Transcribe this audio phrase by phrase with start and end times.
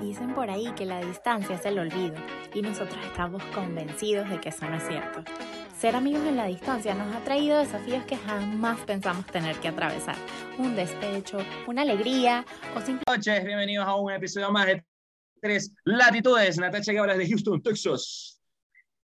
[0.00, 2.14] Dicen por ahí que la distancia es el olvido
[2.54, 5.24] y nosotros estamos convencidos de que eso no es cierto.
[5.76, 10.14] Ser amigos en la distancia nos ha traído desafíos que jamás pensamos tener que atravesar.
[10.56, 12.44] Un despecho, una alegría
[12.76, 13.02] o simplemente...
[13.06, 14.84] Buenas noches, bienvenidos a un episodio más de
[15.40, 16.58] Tres Latitudes.
[16.58, 18.40] Natacha Gabras de Houston, Texas.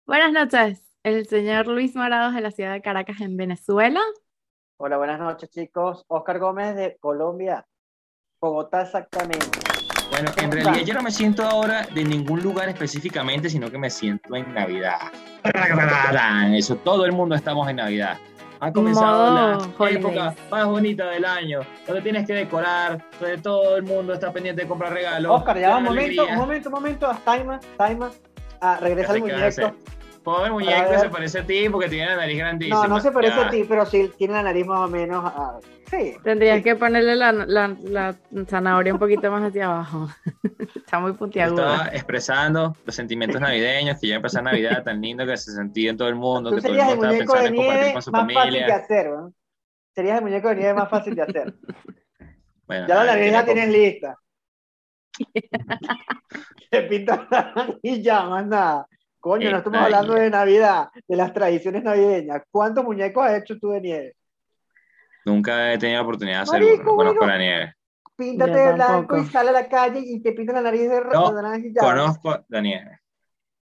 [0.06, 4.00] Buenas noches, el señor Luis Morados de la ciudad de Caracas en Venezuela.
[4.76, 6.04] Hola, buenas noches chicos.
[6.06, 7.66] Oscar Gómez de Colombia,
[8.40, 9.68] Bogotá exactamente.
[10.19, 13.89] Bueno, en realidad yo no me siento ahora de ningún lugar específicamente, sino que me
[13.89, 14.99] siento en Navidad.
[16.53, 18.18] Eso, todo el mundo estamos en Navidad.
[18.59, 23.76] Ha comenzado Modo la época más bonita del año, donde tienes que decorar, donde todo
[23.76, 25.31] el mundo está pendiente de comprar regalos.
[25.31, 27.11] Oscar, ya va un momento, un momento, un momento.
[27.25, 28.07] Time, time.
[28.61, 29.62] Ah, regresa el ¿Qué hace?
[29.62, 29.79] muñeco.
[30.22, 32.83] Pobre muñeco A que se parece a ti porque tiene la nariz grandísima.
[32.83, 33.47] No, no se parece Ya.
[33.47, 35.22] a ti, pero sí tiene la nariz más o menos.
[35.25, 35.59] ah,
[35.91, 36.17] sí.
[36.22, 36.62] Tendrías sí.
[36.64, 38.14] que ponerle la, la- la
[38.47, 40.09] zanahoria un poquito más hacia abajo.
[40.77, 41.75] Está muy puntiaguda.
[41.75, 45.97] Estaba expresando los sentimientos navideños, que ya empezó Navidad tan lindo que se sentía en
[45.97, 47.57] todo el mundo, Tú que todo el serías el mundo estaba muñeco pensando de en
[47.57, 48.77] compartir nieve con su más fácil de familia.
[48.77, 49.33] hacer, ¿no?
[49.95, 51.55] Serías el muñeco de nieve más fácil de hacer.
[52.67, 54.17] Bueno, Ya la nariz la tienes lista.
[56.70, 58.87] Te pintas la nariz y ya, más nada.
[59.20, 62.42] Coño, no estamos hablando de Navidad, de las tradiciones navideñas.
[62.50, 64.16] ¿Cuántos muñecos has hecho tú de nieve?
[65.24, 66.97] Nunca he tenido la oportunidad de hacer Marico, uno.
[66.97, 67.33] Conozco bueno.
[67.33, 67.74] la nieve.
[68.16, 71.33] Píntate de blanco y sale a la calle y te pintas la nariz de, No,
[71.33, 71.80] de naranja y ya.
[71.80, 73.00] Conozco la nieve.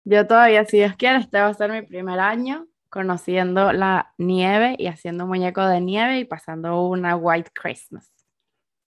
[0.04, 4.76] Yo todavía, si Dios quiere, este va a ser mi primer año conociendo la nieve
[4.78, 8.12] y haciendo un muñeco de nieve y pasando una White Christmas.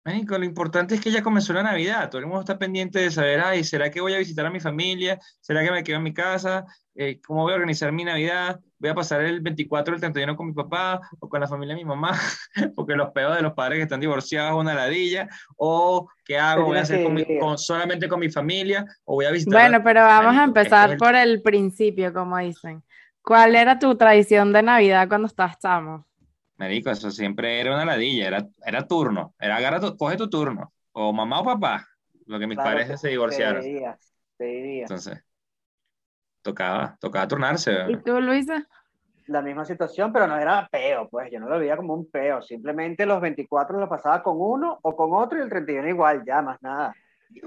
[0.06, 2.10] Marico, lo importante es que ya comenzó la Navidad.
[2.12, 4.60] Todo el mundo está pendiente de saber, ay, ¿será que voy a visitar a mi
[4.60, 5.20] familia?
[5.42, 6.64] ¿Será que me quedo en mi casa?
[6.94, 8.60] Eh, ¿cómo voy a organizar mi Navidad?
[8.78, 11.74] ¿Voy a pasar el 24 o el 31 con mi papá o con la familia
[11.74, 12.12] de mi mamá?
[12.76, 15.28] Porque los peos de los padres que están divorciados es una ladilla.
[15.58, 16.66] ¿O qué hago?
[16.66, 17.42] ¿Voy a hacer que con mi- dividir.
[17.42, 18.86] con- solamente con mi familia?
[19.06, 19.60] ¿O voy a visitar?
[19.60, 22.84] Bueno, pero vamos a empezar el- por el principio, como dicen.
[23.24, 26.06] ¿Cuál era tu tradición de Navidad cuando estabas chamo?
[26.58, 30.74] Marico, eso siempre era una ladilla, era, era turno, era agarra tu- coge tu turno,
[30.94, 31.88] o mamá o papá,
[32.28, 33.64] lo que mis Claro, padres se divorciaron.
[33.64, 34.00] Te diría,
[34.38, 34.88] te diría.
[34.88, 35.24] Entonces,
[36.42, 37.72] tocaba, tocaba turnarse.
[37.86, 38.68] ¿Y tú, Luisa?
[39.28, 42.42] La misma situación, pero no era peo, pues yo no lo veía como un peo.
[42.44, 46.42] Simplemente los 24 los pasaba con uno o con otro y el 31 igual, ya,
[46.44, 46.94] más nada.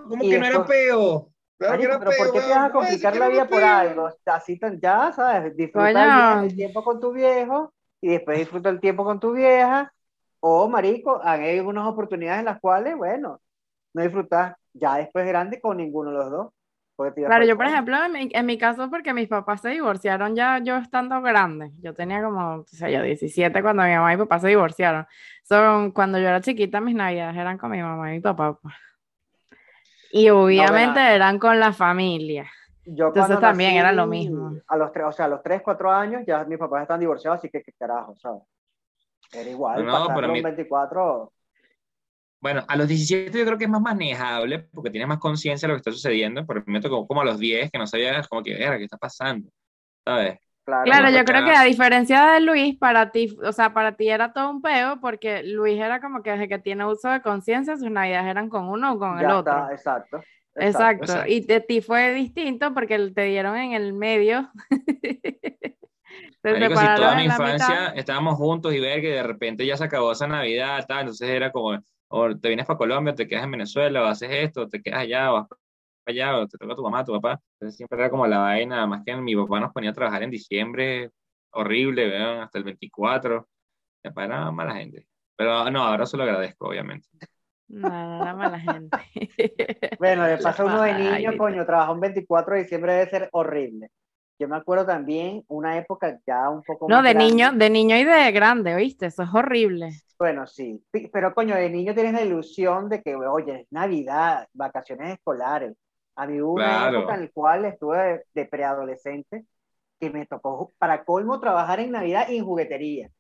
[0.09, 1.33] ¿Cómo Y que no era peo?
[1.59, 4.09] Claro era pero peo, ¿por qué te vas a ¿Cómo complicar la vida por algo?
[4.27, 5.57] Así tan, ya, ¿sabes?
[5.57, 9.93] Disfruta el tiempo con tu viejo y después disfruta el tiempo con tu vieja.
[10.41, 13.41] O, marico, hay unas oportunidades en las cuales, bueno,
[13.95, 16.53] no disfrutas ya después grande con ninguno de los dos.
[17.15, 20.59] Claro, yo por ejemplo, en mi, en mi caso, porque mis papás se divorciaron ya
[20.59, 21.71] yo estando grande.
[21.81, 25.07] Yo tenía como, o sea, yo 17 cuando mi mamá y mi papá se divorciaron.
[25.45, 28.59] Son, cuando yo era chiquita, mis navidades eran con mi mamá y mi papá.
[28.61, 28.75] pues.
[30.11, 32.51] Y obviamente eran con la familia.
[32.95, 34.57] Yo Entonces también era lo mismo.
[34.69, 37.39] A los tres, o sea, a los 3, 4 años ya mis papás están divorciados,
[37.39, 38.43] así que qué carajo, ¿sabes?
[39.33, 41.33] Era igual, No, pasar los mi- 24.
[42.41, 45.73] Bueno, a los 17 yo creo que es más manejable porque tienes más conciencia de
[45.75, 48.43] lo que está sucediendo, pero me tocó como a los 10 que no sabía como
[48.45, 49.51] que, "Verga, ¿qué está pasando?
[50.05, 50.39] ¿Sabes?
[50.65, 53.97] Claro, Claro, yo porque creo que a diferencia de Luis, para ti, o sea, para
[53.97, 57.21] ti era todo un peo, porque Luis era como que desde que tiene uso de
[57.23, 59.61] conciencia, sus navidades eran con uno o con el ya otro.
[59.61, 60.23] está, exacto.
[60.59, 61.05] Exacto.
[61.05, 61.31] exacto.
[61.31, 64.51] Y de ti fue distinto porque te dieron en el medio.
[66.43, 67.99] Marico, si toda mi infancia mitad.
[67.99, 71.51] estábamos juntos y ver que de repente ya se acabó esa Navidad, tal, entonces era
[71.53, 74.69] como, o te vienes para Colombia, o te quedas en Venezuela, o haces esto, o
[74.69, 75.59] te quedas allá, o vas para
[76.07, 77.41] allá, o te toca tu mamá, tu papá.
[77.55, 80.31] Entonces siempre era como la vaina, más que mi papá nos ponía a trabajar en
[80.31, 81.11] diciembre,
[81.51, 82.43] horrible, ¿verdad?
[82.43, 83.47] hasta el 24.
[84.05, 85.07] Mi papá era mala gente.
[85.37, 87.09] Pero no, ahora se lo agradezco, obviamente.
[87.69, 87.89] No
[88.23, 88.99] era mala gente.
[89.99, 93.91] Bueno, de paso uno de niño, coño, trabajar un 24 de diciembre debe ser horrible.
[94.39, 97.15] Yo me acuerdo también una época ya un poco No, más de grande.
[97.15, 99.07] niño, de niño y de grande, ¿oíste?
[99.07, 100.03] Eso es horrible.
[100.19, 105.13] Bueno, sí, pero coño, de niño tienes la ilusión de que, oye, es Navidad, vacaciones
[105.15, 105.77] escolares.
[106.17, 106.85] A mí hubo una Claro.
[106.85, 109.47] época en la cual estuve de, de preadolescente
[110.01, 113.11] que me tocó, para colmo, trabajar en Navidad y en juguetería.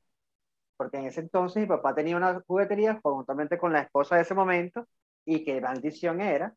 [0.79, 4.35] Porque en ese entonces mi papá tenía una juguetería conjuntamente con la esposa de ese
[4.35, 4.87] momento
[5.27, 6.55] y qué maldición era.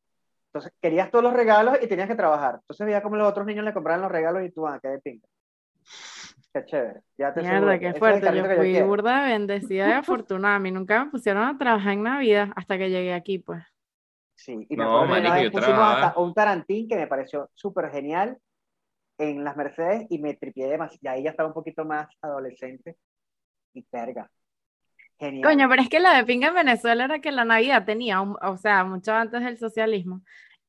[0.47, 2.55] Entonces, querías todos los regalos y tenías que trabajar.
[2.61, 4.99] Entonces veía como los otros niños le compraban los regalos y tú, ah, qué de
[5.01, 5.27] pinga.
[6.53, 7.01] Qué chévere.
[7.17, 8.21] Ya te Mierda, qué es fuerte.
[8.21, 8.87] carrito Yo fui quiero.
[8.87, 10.55] burda de bendecida y afortunada.
[10.55, 13.63] A mí nunca me pusieron a trabajar en Navidad hasta que llegué aquí, pues.
[14.35, 17.07] Sí, y me No, acuerdo que una vez yo pusimos hasta un Tarantín que me
[17.07, 18.37] pareció súper genial
[19.19, 20.99] en las Mercedes y me tripié demasiado.
[21.01, 22.97] Y ahí ya estaba un poquito más adolescente
[23.73, 24.29] y perga.
[25.19, 25.51] Genial.
[25.51, 28.37] Coño, pero es que la de pinga en Venezuela era que la Navidad tenía, un-
[28.41, 30.21] o sea, mucho antes del socialismo,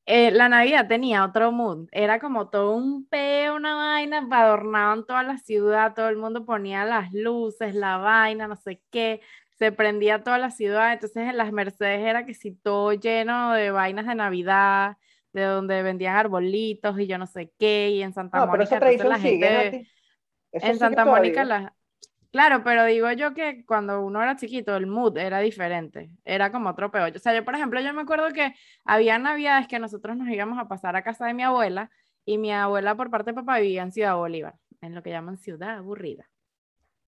[0.05, 5.23] eh, la Navidad tenía otro mood, era como todo un peo, una vaina, adornaban toda
[5.23, 9.21] la ciudad, todo el mundo ponía las luces, la vaina, no sé qué,
[9.57, 13.71] se prendía toda la ciudad, entonces en las Mercedes era que si todo lleno de
[13.71, 14.97] vainas de Navidad,
[15.31, 18.75] de donde vendían arbolitos y yo no sé qué, y en Santa No, pero Mónica,
[18.75, 19.91] esa entonces tradición la sigue, gente.
[20.51, 21.73] Eso en Santa Mónica la...
[22.33, 26.69] Claro, pero digo yo que cuando uno era chiquito, el mood era diferente, era como
[26.71, 27.05] otro peo.
[27.15, 30.57] O sea, yo, por ejemplo, yo me acuerdo que había navidades que nosotros nos íbamos
[30.57, 31.91] a pasar a casa de mi abuela
[32.25, 35.37] y mi abuela por parte de papá vivía en Ciudad Bolívar, en lo que llaman
[35.37, 36.27] ciudad aburrida.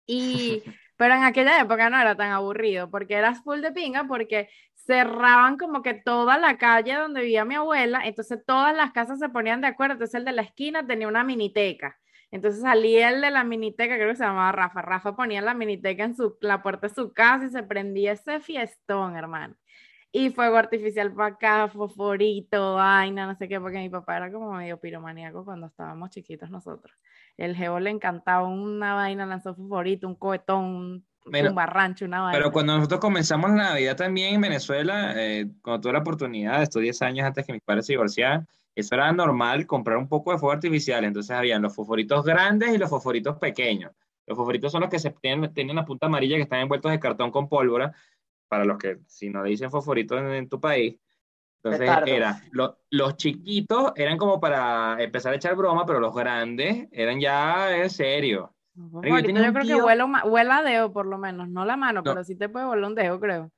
[0.05, 0.61] Y,
[0.97, 5.57] pero en aquella época no era tan aburrido, porque era full de pinga, porque cerraban
[5.57, 9.61] como que toda la calle donde vivía mi abuela, entonces todas las casas se ponían
[9.61, 11.97] de acuerdo, entonces el de la esquina tenía una miniteca.
[12.31, 14.81] Entonces salía el de la miniteca, creo que se llamaba Rafa.
[14.81, 18.39] Rafa ponía la miniteca en su, la puerta de su casa y se prendía ese
[18.39, 19.55] fiestón, hermano.
[20.11, 24.53] Y fuego artificial para acá, fosforito, vaina, no sé qué, porque mi papá era como
[24.53, 26.93] medio piromaníaco cuando estábamos chiquitos nosotros.
[27.35, 32.37] El geo le encantaba una vaina, lanzó fosforito, un cohetón, un Pero- tumbarrancho, una vaina.
[32.39, 36.81] Pero cuando nosotros comenzamos la Navidad también en Venezuela, eh, cuando tuve la oportunidad, estos
[36.81, 38.47] 10 años antes que mis padres se divorciaran,
[38.79, 41.03] eso era normal comprar un poco de fuego artificial.
[41.03, 43.91] Entonces habían los fosforitos grandes y los fosforitos pequeños.
[44.25, 46.99] Los fosforitos son los que se tienen, tienen la punta amarilla que están envueltos de
[46.99, 47.93] cartón con pólvora,
[48.49, 50.95] para los que si no le dicen fosforitos en, en tu país.
[51.63, 52.09] Entonces Petardos.
[52.09, 57.19] era, lo- los chiquitos eran como para empezar a echar broma, pero los grandes eran
[57.19, 58.53] ya en serio.
[58.75, 61.65] No, yo yo creo que tío- huela, ma- huela a dedo por lo menos, no
[61.65, 62.11] la mano, No.
[62.11, 63.51] pero sí te puede volar un dedo, creo.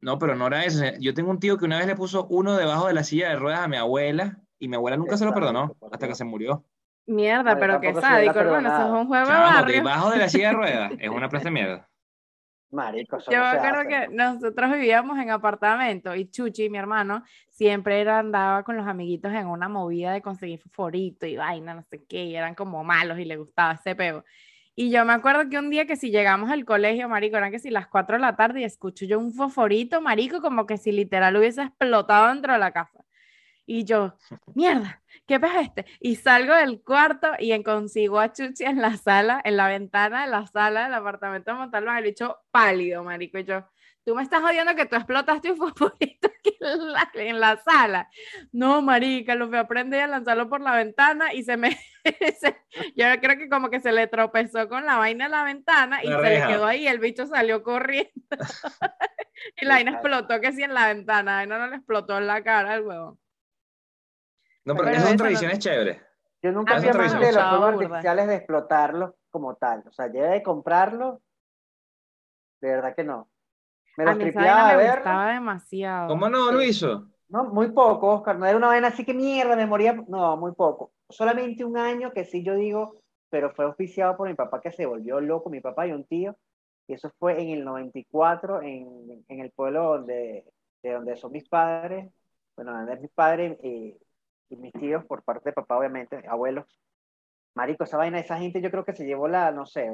[0.00, 0.84] No, pero no era eso.
[1.00, 3.36] Yo tengo un tío que una vez le puso uno debajo de la silla de
[3.36, 6.64] ruedas a mi abuela y mi abuela nunca se lo perdonó hasta que se murió.
[7.06, 9.76] Mierda, No, pero qué sádico, hermano, eso es un juego de Chamo, barrio.
[9.76, 11.88] debajo de la silla de ruedas es una plaza de mierda.
[12.70, 14.34] Marico, eso Yo no me acuerdo hace, que ¿no?
[14.34, 19.46] nosotros vivíamos en apartamento y Chuchi, mi hermano, siempre era, andaba con los amiguitos en
[19.46, 23.24] una movida de conseguir fosforito y vaina, no sé qué, y eran como malos y
[23.24, 24.22] le gustaba ese peo.
[24.74, 27.58] Y yo me acuerdo que un día que si llegamos al colegio, marico, eran que
[27.58, 30.92] si las 4 de la tarde y escucho yo un fosforito, marico, como que si
[30.92, 33.00] literal hubiese explotado dentro de la casa.
[33.70, 34.14] Y yo,
[34.54, 35.84] mierda, ¿qué pasa este?
[36.00, 40.30] Y salgo del cuarto y consigo a Chuchi en la sala, en la ventana de
[40.30, 43.38] la sala del apartamento de Montalbán, el bicho pálido, marico.
[43.38, 43.68] Y yo,
[44.06, 48.08] tú me estás jodiendo que tú explotaste un fosforito aquí en la, en la sala.
[48.52, 51.78] No, marica, lo fui a prender y a lanzarlo por la ventana y se me...
[52.40, 52.56] se-
[52.96, 56.08] yo creo que como que se le tropezó con la vaina en la ventana y
[56.08, 58.10] La se le quedó ahí, el bicho salió corriendo.
[59.60, 62.26] y la vaina explotó que sí en la ventana, la vaina no le explotó en
[62.26, 63.18] la cara al huevón.
[64.68, 65.96] No, pero Pero esas son eso no- tradiciones chéveres.
[66.42, 69.84] Yo A nunca me amante de los fuegos artificiales de explotarlos como tal.
[69.88, 71.18] O sea, llegué de comprarlos.
[72.60, 73.28] De verdad que no.
[73.96, 74.96] Me A esa tripeaba me verlos.
[74.96, 76.08] gustaba demasiado.
[76.08, 77.08] ¿Cómo no lo hizo?
[77.28, 78.38] No, muy poco, Oscar.
[78.38, 79.92] No era una vaina así que mierda, me moría.
[80.08, 80.92] No, muy poco.
[81.10, 84.86] Solamente un año que sí yo digo, pero fue auspiciado por mi papá que se
[84.86, 86.36] volvió loco, mi papá y un tío.
[86.86, 90.44] Y eso fue en el 94, en, en el pueblo donde,
[90.82, 92.10] de donde son mis padres.
[92.56, 93.98] Bueno, donde es mis padres eh,
[94.50, 96.66] y mis tíos, por parte de papá, obviamente, abuelos.
[97.54, 99.90] Marico, esa vaina, esa gente yo creo que se llevó la, no sé,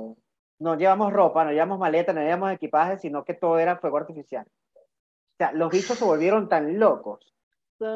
[0.59, 4.47] no llevamos ropa, no llevamos maleta, no llevamos equipaje, sino que todo era fuego artificial.
[4.75, 7.35] O sea, los bichos se volvieron tan locos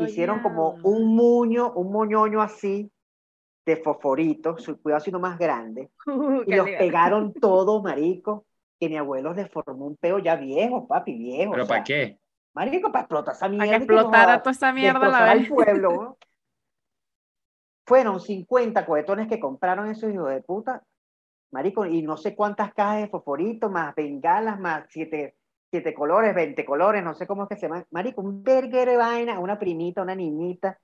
[0.00, 2.90] hicieron como un muño, un moñoño así
[3.64, 8.46] de fosforito, su cuidado sino más grande, Uh, y los pegaron todos, marico,
[8.80, 11.52] que mi abuelo le formó un peo ya viejo, papi, viejo.
[11.52, 12.18] ¿Pero o sea, para qué?
[12.54, 13.66] Marico, para explotar esa mierda.
[13.66, 15.48] Para explotara jodas, toda esa mierda a la vez.
[15.48, 16.16] pueblo.
[17.88, 20.82] Fueron 50 cohetones que compraron esos hijos de puta,
[21.50, 25.36] marico, y no sé cuántas cajas de fosforito, más bengalas, más siete,
[25.70, 27.86] siete colores, 20 colores, no sé cómo es que se llama.
[27.90, 30.78] Marico, un verguero de vaina, una primita, una niñita.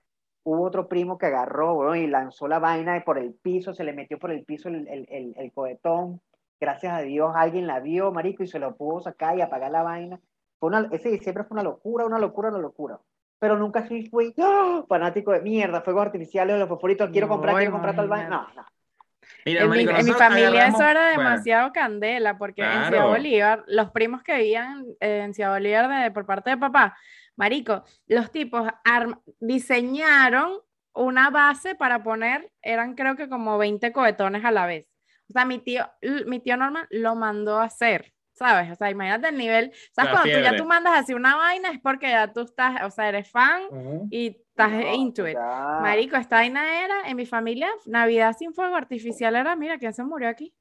[0.44, 3.92] Hubo otro primo que agarró bro, y lanzó la vaina por el piso, se le
[3.92, 6.22] metió por el piso el, el, el, el cohetón.
[6.58, 9.82] Gracias a Dios alguien la vio, marico, y se lo pudo sacar y apagar la
[9.82, 10.18] vaina.
[10.58, 12.98] Fue una, ese diciembre fue una locura, una locura, una locura.
[13.44, 14.82] Pero nunca sí fui ¡ah!
[14.88, 18.30] fanático de mierda, fuegos artificiales, los fosforitos, quiero No, comprar, quiero comprar tal vaina.
[18.30, 18.66] No, no.
[19.44, 22.70] Mira, En mi, marico, en mi familia agarramos- eso era bueno, demasiado candela, porque en
[22.70, 23.08] Ciudad Claro.
[23.10, 26.96] Bolívar, los primos que vivían eh, en Ciudad Bolívar de- por parte de papá,
[27.36, 30.60] marico, los tipos arm- diseñaron
[30.94, 34.88] una base para poner, eran creo que como 20 cohetones a la vez.
[35.28, 35.86] O sea, mi tío,
[36.24, 38.70] mi tío Norman lo mandó a hacer, ¿sabes?
[38.72, 40.10] O sea, imagínate el nivel, ¿sabes?
[40.12, 42.90] La Cuando tú ya tú mandas así una vaina es porque ya tú estás, o
[42.90, 43.62] sea, eres fan
[44.10, 45.34] y estás No, into it.
[45.34, 45.78] ya.
[45.78, 50.04] Marico, esta vaina era, en mi familia, Navidad sin fuego artificial era, mira, ¿quién se
[50.04, 50.54] murió aquí?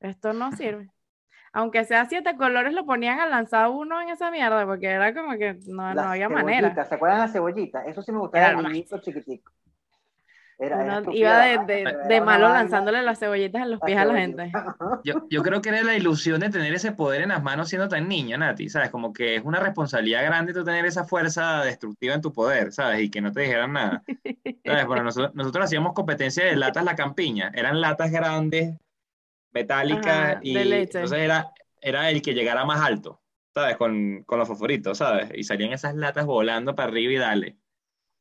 [0.00, 0.90] Esto no sirve.
[1.52, 5.36] aunque sea siete colores, lo ponían al lanzado uno en esa mierda, porque era como
[5.38, 6.68] que no, no había manera.
[6.68, 7.86] cebollitas, ¿Se acuerdan de las cebollitas?
[7.86, 9.52] Eso sí me gustaba Era niñito chiquitico.
[10.58, 14.04] Era, era Uno iba de, de- de malo lanzándole las cebollitas en los pies a
[14.04, 14.52] la gente.
[15.04, 17.88] Yo, yo creo que era la ilusión de tener ese poder en las manos siendo
[17.88, 18.88] tan niño, Nati, ¿sabes?
[18.90, 23.02] Como que es una responsabilidad grande tú tener esa fuerza destructiva en tu poder, ¿sabes?
[23.02, 24.02] Y que no te dijeran nada.
[24.64, 24.86] ¿Sabes?
[24.86, 27.50] Bueno, nosotros, nosotros hacíamos competencia de latas La Campiña.
[27.54, 28.76] Eran latas grandes,
[29.52, 30.98] metálicas, Ajá, y de leche.
[30.98, 33.20] entonces era, era el que llegara más alto,
[33.54, 33.76] ¿sabes?
[33.76, 35.30] Con, con los fosforitos, ¿sabes?
[35.34, 37.56] Y salían esas latas volando para arriba y dale.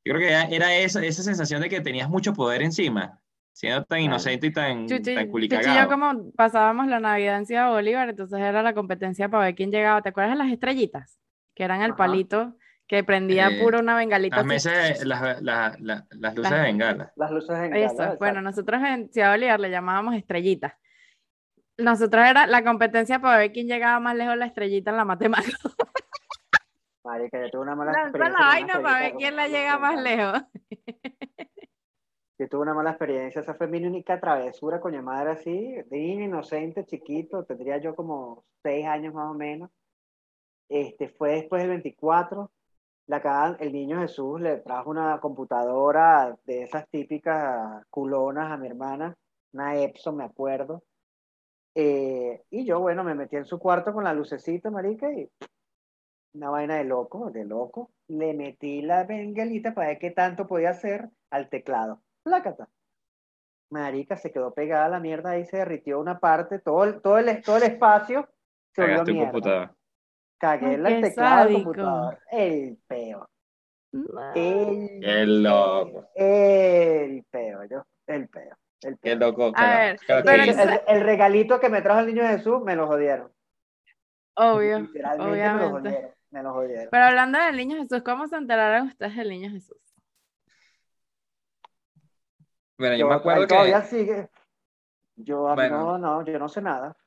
[0.05, 0.19] Yo creo
[0.49, 3.19] que era, esa, esa sensación de que tenías mucho poder encima,
[3.53, 5.89] siendo tan inocente y tan, Chuchi, tan Chuchi y yo culicagado.
[5.89, 10.01] como pasábamos la Navidad en Ciudad Bolívar, entonces era la competencia para ver quién llegaba.
[10.01, 11.19] ¿Te acuerdas de las estrellitas?
[11.55, 11.97] Que eran el Ajá.
[11.97, 12.57] palito
[12.87, 16.65] que prendía Eh, puro una bengalita Las mesas, las, las, las, las luces Las- de
[16.65, 17.13] bengala.
[17.15, 20.73] Las luces en Eso, gala, bueno, nosotros en Ciudad Bolívar le llamábamos estrellitas.
[21.77, 25.57] Nosotros era la competencia para ver quién llegaba más lejos la estrellita en la matemática.
[27.03, 28.39] Marica, yo tuve una mala Lanza experiencia.
[28.39, 30.41] la con una vaina para ver quién la con llega más lejos.
[32.39, 36.25] Yo tuve una mala experiencia, esa fue mi única travesura, coño madre, así, de niño
[36.25, 39.69] inocente, chiquito, tendría yo como seis años más o menos.
[40.67, 42.51] Este, fue después del 24,
[43.05, 49.15] la el niño Jesús le trajo una computadora de esas típicas culonas a mi hermana,
[49.51, 50.83] una Epson, me acuerdo.
[51.75, 55.29] Eh, y yo, bueno, me metí en su cuarto con la lucecita, marica, y
[56.33, 57.91] una vaina de loco, de loco.
[58.07, 62.01] Le metí la bengalita para ver qué tanto podía hacer al teclado.
[62.23, 62.67] Plácata.
[63.69, 67.41] Marica, se quedó pegada la mierda ahí, se derritió una parte, todo el, todo el,
[67.41, 68.27] todo el espacio
[68.75, 69.31] se volvió Cagaste un mierda.
[69.31, 69.75] computador.
[70.37, 72.19] Cagué el teclado del computador.
[72.31, 73.29] El peo.
[73.93, 74.33] No.
[74.35, 76.09] El, loco.
[76.15, 77.83] el peo, yo.
[78.07, 78.55] El peo.
[78.81, 79.19] El Qué peo.
[79.19, 79.51] loco.
[79.55, 82.87] A ver, pero el, el- el regalito que me trajo el niño Jesús, me lo
[82.87, 83.31] jodieron.
[84.35, 86.11] Obvio, Literalmente me lo jodieron.
[86.33, 86.87] Me lo jodieron.
[86.89, 89.77] Pero hablando del niño Jesús, ¿cómo se enteraron ustedes del niño Jesús?
[92.75, 93.47] Bueno, yo Yo- me acuerdo que...
[93.53, 94.29] todavía sigue.
[95.15, 95.77] Yo, a mí Bueno.
[95.77, 96.97] no, no, yo no sé nada.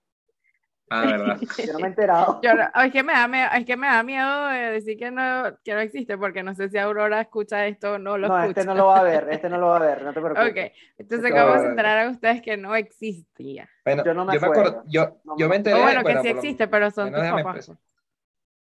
[0.88, 1.40] Ah, verdad.
[1.66, 2.40] Yo no me he enterado.
[2.40, 5.10] Yo no- es que me da miedo, es que me da miedo de decir que
[5.10, 8.40] no, que no existe, porque no sé si Aurora escucha esto o no lo No,
[8.40, 8.60] escucha.
[8.60, 10.48] este no lo va a ver, este no lo va a ver, no te preocupes.
[10.52, 10.56] Ok,
[10.98, 13.68] entonces, Este ¿cómo se enteraron ustedes que no existía?
[13.84, 14.84] Bueno, Yo no me yo me acuerdo.
[14.86, 17.72] yo, No yo me enteré, O bueno, que sí existe, pero son tus papás.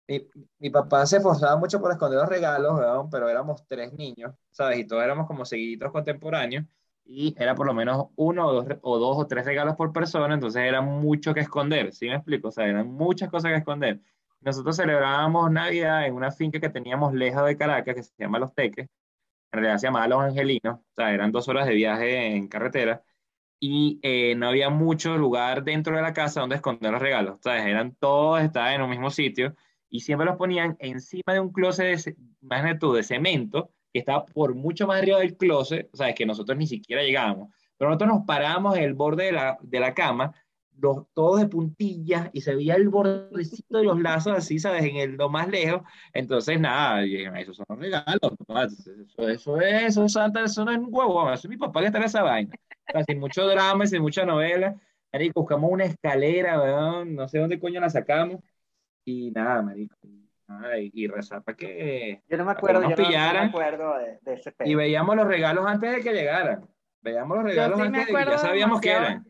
[0.09, 4.35] Mi, mi papá se esforzaba mucho por esconder los regalos, weón, pero éramos tres niños,
[4.51, 4.79] ¿sabes?
[4.79, 6.65] Y todos éramos como seguiditos contemporáneos,
[7.05, 10.35] y era por lo menos uno o dos, o dos o tres regalos por persona,
[10.35, 12.49] entonces era mucho que esconder, ¿sí me explico?
[12.49, 14.01] O sea, eran muchas cosas que esconder.
[14.41, 18.55] Nosotros celebrábamos Navidad en una finca que teníamos lejos de Caracas, que se llama Los
[18.55, 18.89] Teques,
[19.53, 23.03] en realidad se llamaba Los Angelinos, o sea, eran dos horas de viaje en carretera,
[23.61, 27.65] y eh, no había mucho lugar dentro de la casa donde esconder los regalos, ¿sabes?
[27.67, 29.55] Eran todos, estaban en un mismo sitio,
[29.89, 34.27] y siempre los ponían encima de un closet, de, imagínate tú, de cemento, que estaba
[34.27, 37.51] por mucho más arriba del closet, o sea, que nosotros ni siquiera llegábamos.
[37.79, 40.35] Pero nosotros nos parábamos en el borde de la, de la cama,
[40.79, 44.85] los, todos de puntillas, y se veía el bordecito de los lazos así, ¿sabes?
[44.85, 45.83] En el, lo más lejos.
[46.13, 50.65] Entonces, nada, dije, esos son los regalos, papá, Eso, eso es, eso es Santa, eso
[50.65, 52.55] no es un huevo, eso es mi papá que está en esa vaina.
[52.89, 54.79] O sea, sin mucho drama sin mucha novela.
[55.13, 58.41] Marico, buscamos una escalera, weón, no sé dónde coño la sacamos.
[59.07, 59.97] Y nada, marico.
[60.03, 62.23] y nada, y, y rezar para que...
[62.29, 63.45] Yo no me acuerdo, nos yo no- no, pillaran.
[63.45, 66.67] me acuerdo de, de ese Y veíamos los regalos antes de que llegaran.
[67.01, 69.25] Veíamos los regalos sí antes de que ya sabíamos que eran.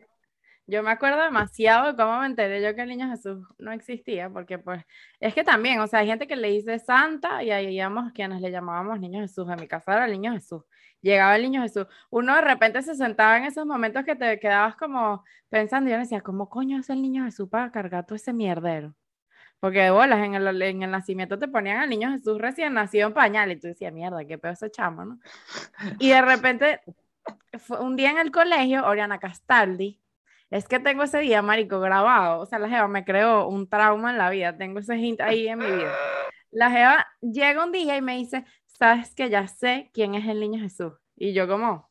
[0.69, 4.29] Yo me acuerdo demasiado de cómo me enteré yo que el niño Jesús no existía,
[4.29, 4.83] porque pues
[5.21, 8.41] es que también, o sea, hay gente que le dice Santa y ahí íbamos quienes
[8.41, 9.47] le llamábamos niño Jesús.
[9.49, 10.63] En mi casa era el niño Jesús.
[11.03, 11.87] Llegaba el niño Jesús.
[12.11, 15.99] Uno de repente se sentaba en esos momentos que te quedabas como pensando y yo
[16.01, 18.93] decía, ¿cómo coño es el niño Jesús para cargar todo ese mierdero?
[19.61, 23.09] Porque de bolas, en el, en el nacimiento te ponían al niño Jesús recién nacido
[23.09, 25.19] en pañal y tú decías, mierda, qué pedo ese chamo, ¿no?
[25.99, 26.81] Y de repente,
[27.59, 30.01] fue un día en el colegio, Oriana Castaldi,
[30.51, 34.11] es que tengo ese día, marico, grabado, o sea, la jeva me creó un trauma
[34.11, 35.93] en la vida, tengo ese hint ahí en mi vida.
[36.51, 40.39] La jeva llega un día y me dice, sabes que ya sé quién es el
[40.39, 40.93] niño Jesús.
[41.17, 41.91] Y yo como,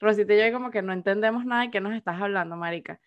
[0.00, 3.00] Rosita y yo como que no entendemos nada de qué nos estás hablando, marica.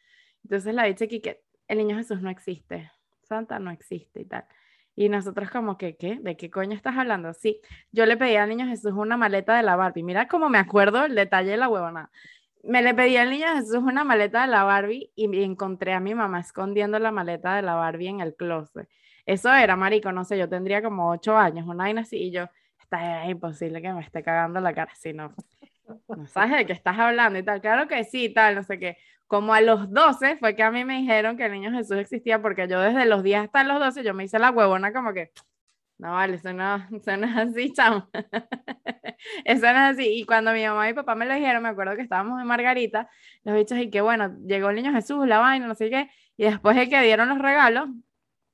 [0.44, 2.92] Entonces la dice que el niño Jesús no existe,
[3.32, 4.46] Santa no existe y tal.
[4.96, 6.20] Y nosotros como que, ¿qué?
[6.22, 7.34] ¿De qué coño estás hablando?
[7.34, 7.62] Sí,
[7.92, 10.04] yo le pedí al niño Jesús una maleta de la Barbie.
[10.04, 12.12] Mira cómo me acuerdo el detalle de la huevonada.
[12.64, 16.14] Me le pedí al niño Jesús una maleta de la Barbie y encontré a mi
[16.14, 18.88] mamá escondiendo la maleta de la Barbie en el closet.
[19.26, 22.48] Eso era, marico, no sé, yo tendría como ocho años, una vaina así, y yo,
[22.80, 25.34] está es imposible que me esté cagando la cara, si no.
[26.10, 27.62] no sabes de qué estás hablando y tal.
[27.62, 28.98] Claro que sí, tal, no sé qué.
[29.32, 32.42] Como a los 12 fue que a mí me dijeron que el niño Jesús existía,
[32.42, 35.32] porque yo desde los 10 hasta los 12 yo me hice la huevona como que,
[36.00, 38.10] no vale, eso no, eso no es así, chamo.
[39.46, 40.20] eso no es así.
[40.20, 42.48] Y cuando mi mamá y mi papá me lo dijeron, me acuerdo que estábamos en
[42.48, 43.10] Margarita,
[43.44, 46.44] los bichos, y que bueno, llegó el niño Jesús, la vaina, no sé qué, y
[46.44, 47.88] después de que dieron los regalos,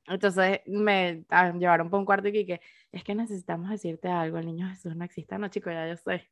[0.06, 4.46] entonces me ah, llevaron por un cuarto y que es que necesitamos decirte algo, el
[4.46, 6.30] niño Jesús no existe, no chicos, ya yo sé.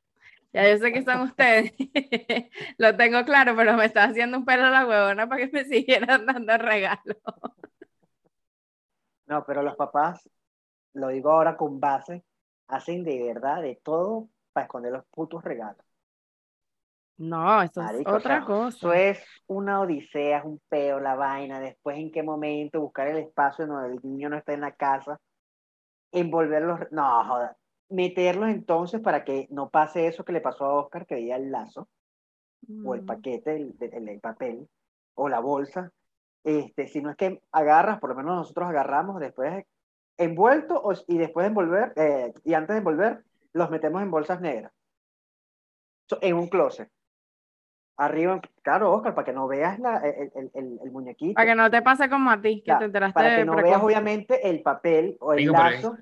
[0.55, 1.73] Ya yo sé que son ustedes.
[2.77, 6.25] Lo tengo claro, pero me está haciendo un pelo la huevona para que me siguieran
[6.25, 7.17] dando regalos.
[9.25, 10.29] No, pero los papás,
[10.93, 12.23] lo digo ahora con base,
[12.69, 15.85] hacen de verdad de todo para esconder los putos regalos.
[17.17, 18.77] No, eso es o otra sea, cosa.
[18.77, 23.17] Eso es una odisea, es un peo, la vaina, después en qué momento buscar el
[23.17, 25.19] espacio en donde el niño no está en la casa,
[26.13, 27.57] envolverlos, no, joda,
[27.89, 31.51] meterlos entonces para que no pase eso que le pasó a Oscar, que veía el
[31.51, 31.87] lazo,
[32.83, 33.05] o el Mm.
[33.05, 34.67] paquete, el, el- el papel,
[35.13, 35.91] o la bolsa,
[36.43, 39.65] este, si no es que agarras, por lo menos nosotros agarramos después
[40.17, 43.23] envuelto o- y después de envolver, eh, y antes de envolver,
[43.53, 44.71] los metemos en bolsas negras,
[46.07, 46.89] So, en un closet.
[47.97, 51.33] Arriba, claro, Oscar, para que no veas la, el, el- el- el muñequito.
[51.35, 53.55] Para que no te pase como a ti, que Ya, te enteraste para que no
[53.55, 55.97] veas obviamente el papel o el Marico, pero es- lazo.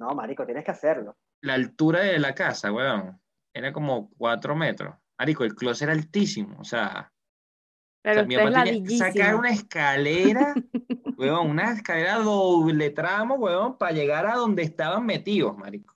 [0.00, 1.16] No, marico, tienes que hacerlo.
[1.42, 3.20] La altura de la casa, weón,
[3.54, 4.94] era como cuatro metros.
[5.18, 6.58] Marico, el closet era altísimo.
[6.58, 10.54] O sea, o Pero sea, mi papá tenía que sacar una escalera,
[11.18, 15.94] weón, una escalera doble tramo, weón, para llegar a donde estaban metidos, marico.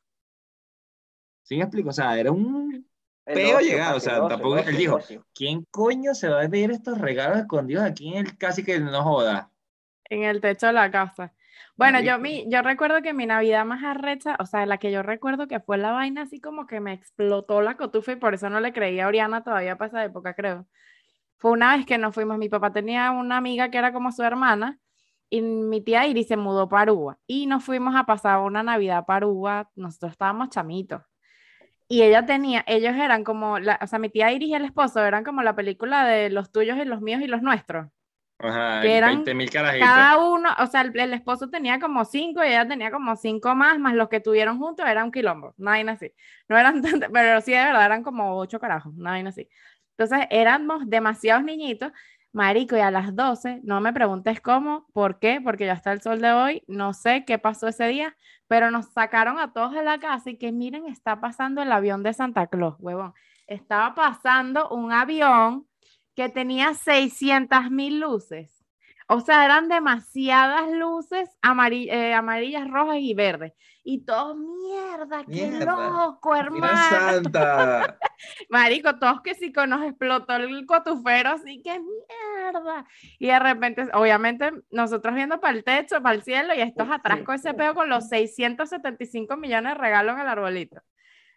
[1.43, 1.89] ¿Sí me explico?
[1.89, 2.87] O sea, era un
[3.27, 5.27] El Peo ocio, llegado, o sea, ocio, tampoco- el él ocio, dijo, ocio.
[5.35, 9.03] ¿quién coño se va a ver estos regalos escondidos aquí en el casi que no
[9.03, 9.51] joda?
[10.11, 11.34] En el techo de la casa.
[11.77, 15.03] Bueno, yo, mi, yo recuerdo que mi Navidad más arrecha, o sea, la que yo
[15.03, 18.49] recuerdo que fue la vaina así como que me explotó la cotufa y por eso
[18.49, 20.67] no le creía a Oriana todavía para esa época, creo.
[21.39, 24.23] Fue una vez que nos fuimos, mi papá tenía una amiga que era como su
[24.23, 24.79] hermana
[25.31, 29.05] y mi tía Iris se mudó para Aruba y nos fuimos a pasar una Navidad
[29.07, 31.03] para Aruba, nosotros estábamos chamitos.
[31.89, 35.05] Y ella tenía, ellos eran como, la, o sea, mi tía Iris y el esposo
[35.05, 37.89] eran como la película de los tuyos y los míos y los nuestros.
[38.47, 39.89] Ajá, Que eran 20 mil carajitos.
[39.89, 43.55] Cada uno, o sea, el, el esposo tenía como cinco y ella tenía como cinco
[43.55, 46.13] más, más los que tuvieron juntos era un quilombo, vaina así.
[46.49, 49.49] No eran tantos, pero sí de verdad eran como ocho carajos, vaina así.
[49.97, 51.93] Entonces éramos demasiados niñitos,
[52.33, 56.03] marico, y a las 12, no me preguntes cómo, por qué, porque ya está el
[56.03, 58.17] sol de hoy, no sé qué pasó ese día,
[58.49, 62.03] pero nos sacaron a todos de la casa y que miren, está pasando el avión
[62.03, 63.15] de Santa Claus, huevón.
[63.47, 65.67] Estaba pasando un avión
[66.15, 68.65] que tenía 600 mil luces.
[69.07, 71.29] O sea, eran demasiadas luces
[71.73, 73.53] eh, amarillas, rojas y verdes.
[73.87, 75.91] Y todos, mierda, qué Mierda.
[75.91, 76.75] loco, hermano.
[76.89, 77.99] Santa.
[78.49, 82.87] Marico, todos que sí nos explotó el cotufero, así que mierda.
[83.19, 87.21] Y de repente, obviamente, nosotros viendo para el techo, para el cielo, y estos atrás
[87.25, 90.81] con ese peo con los 675 millones de regalos en el arbolito.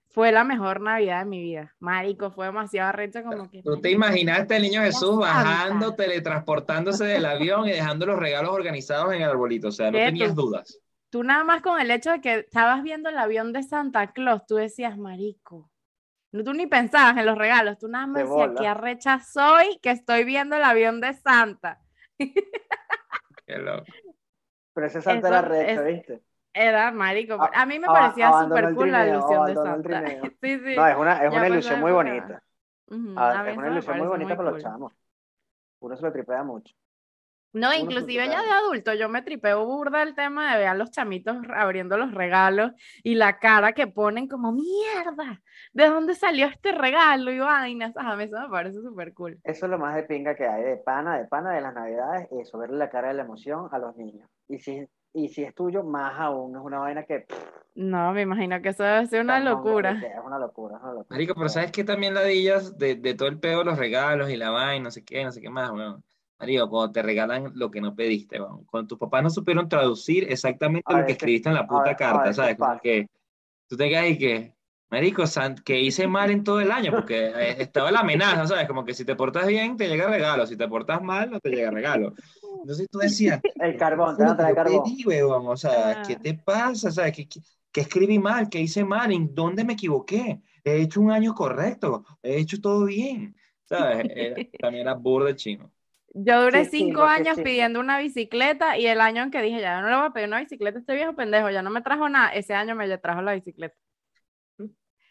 [0.09, 1.75] Fue la mejor Navidad de mi vida.
[1.79, 3.61] Marico, fue demasiado arrecho como que.
[3.61, 5.43] ¿Tú te imaginaste al niño Jesús Santa.
[5.43, 9.67] bajando, teletransportándose del avión y dejando los regalos organizados en el arbolito?
[9.67, 10.41] O sea, no ¿Qué tenías tú?
[10.43, 10.79] dudas.
[11.09, 14.45] Tú nada más con el hecho de que estabas viendo el avión de Santa Claus,
[14.45, 15.69] tú decías, marico.
[16.33, 18.59] No, tú ni pensabas en los regalos, tú nada más De decías, bola.
[18.61, 21.79] qué arrecha soy que estoy viendo el avión de Santa.
[22.17, 23.85] Qué loco.
[24.73, 26.21] Pero ese Santa era Eso recho, es- ¿viste?
[26.57, 27.37] Era, marico.
[27.39, 30.01] A- mí me parecía súper cool la ilusión de Santa.
[30.01, 30.23] trineo.
[30.41, 30.75] Sí, sí.
[30.75, 32.41] No, es una, es una ilusión muy bonita.
[33.15, 34.61] A es una ilusión muy bonita para los cool.
[34.61, 34.93] chamos.
[35.79, 36.73] Uno se lo tripea mucho.
[37.53, 40.75] No, Uno inclusive ya de adulto, yo me tripeo burda el tema de ver a
[40.75, 42.71] los chamitos abriendo los regalos
[43.03, 45.41] y la cara que ponen como, mierda,
[45.73, 47.95] ¿de dónde salió este regalo y vainas?
[47.97, 49.39] A mí eso me parece súper cool.
[49.43, 52.27] Eso es lo más de pinga que hay, de pana, de pana de las navidades,
[52.31, 54.29] eso, verle la cara de la emoción a los niños.
[54.49, 57.21] Y si, y si es tuyo, más aún, es una vaina que...
[57.21, 57.35] pff,
[57.75, 59.91] No, me imagino que eso debe ser una no, locura.
[59.91, 61.07] Es una locura, es una locura.
[61.09, 64.51] Marico, pero ¿sabes qué también ladillas de, de todo el pedo, los regalos y la
[64.51, 66.03] vaina, no sé qué, no sé qué más, weón?
[66.39, 68.65] Marico, cuando te regalan lo que no pediste, weón.
[68.65, 71.95] Cuando tus papás no supieron traducir exactamente A lo que escribiste en la puta a
[71.95, 72.57] carta, ¿sabes?
[72.57, 73.07] Como que
[73.67, 74.53] tú te quedas y que,
[74.89, 75.23] Marico,
[75.65, 78.67] que hice mal en todo el año, porque eh, estaba la amenaza, ¿sabes?
[78.67, 81.49] Como que si te portas bien, te llega regalo, si te portas mal, no te
[81.49, 82.13] llega regalo.
[82.61, 84.83] Entonces tú decías, El carbón, te van a carbón.
[84.83, 86.19] pedí, weón, o sea, ¿qué Ah.
[86.21, 86.89] te pasa?
[86.91, 87.13] ¿Sabes?
[87.13, 88.49] ¿Qué, qué, qué escribí mal?
[88.49, 89.11] ¿Qué hice mal?
[89.11, 90.41] ¿En dónde me equivoqué?
[90.63, 94.05] He hecho un año correcto, he hecho todo bien, ¿sabes?
[94.09, 95.71] Era- también era burda chino.
[96.13, 99.59] Yo duré Qué cinco qué años pidiendo una bicicleta y el año en que dije,
[99.61, 101.81] ya no le voy a pedir una bicicleta a este viejo pendejo, ya no me
[101.81, 103.75] trajo nada, ese año me trajo la bicicleta.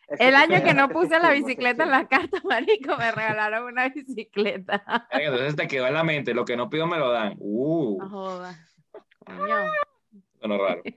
[0.08, 4.84] El año que no puse la bicicleta en las cartas, marico, me regalaron una bicicleta.
[5.10, 7.34] Entonces te quedó en la mente, lo que no pido me lo dan.
[7.38, 8.54] Uh, No joda.
[9.24, 9.56] Coño.
[10.40, 10.82] bueno, raro.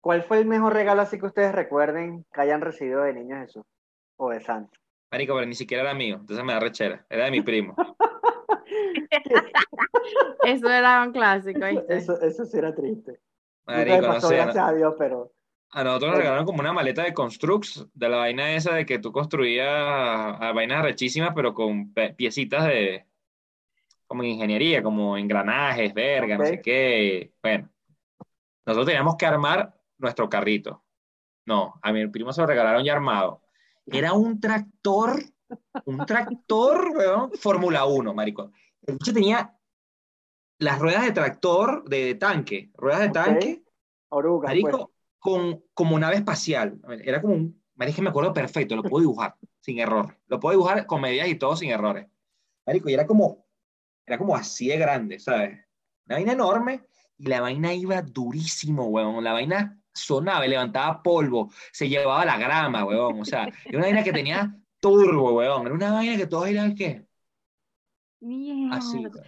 [0.00, 3.64] ¿Cuál fue el mejor regalo así que ustedes recuerden que hayan recibido de Niño Jesús
[4.16, 4.76] o de Santa?
[5.12, 7.06] Marico, pero ni siquiera era mío, entonces me da rechera.
[7.08, 7.76] Era de mi primo.
[10.44, 11.96] Eso era un clásico, ¿viste?
[11.96, 13.20] Eso, eso sí era triste.
[13.66, 14.34] Marico, no sé.
[14.34, 15.30] gracias a Dios, pero
[15.74, 18.98] A nosotros nos regalaron como una maleta de Construx, de la vaina esa de que
[18.98, 23.06] tú construías a vainas rechísimas, pero con piecitas de,
[24.06, 26.48] como ingeniería, como engranajes, verga, no Ok.
[26.50, 27.32] sé qué.
[27.42, 27.70] Bueno,
[28.66, 30.84] nosotros teníamos que armar nuestro carrito.
[31.46, 33.40] No, a mi primo se lo regalaron ya armado.
[33.86, 35.22] Era un tractor,
[35.86, 38.52] un tractor, weón, Fórmula 1, marico.
[38.82, 39.56] El bicho tenía
[40.58, 43.62] las ruedas de tractor, de, tanque, ruedas de tanque,
[44.10, 44.91] oruga, Marico, pues.
[45.22, 46.80] Con, como nave espacial.
[47.04, 47.62] Era como un.
[47.76, 50.18] Marico, que me acuerdo perfecto, lo puedo dibujar sin error.
[50.26, 52.08] Lo puedo dibujar con medidas y todo sin errores.
[52.66, 53.46] Marico, y era como.
[54.04, 55.60] Era como así de grande, ¿sabes?
[56.06, 56.84] Una vaina enorme
[57.16, 59.22] y la vaina iba durísimo, weón.
[59.22, 63.20] La vaina sonaba, levantaba polvo, se llevaba la grama, weón.
[63.20, 65.66] O sea, era una vaina que tenía turbo, weón.
[65.66, 67.06] Era una vaina que todos eran, ¿qué?
[68.72, 68.98] Así.
[68.98, 69.22] Mierda.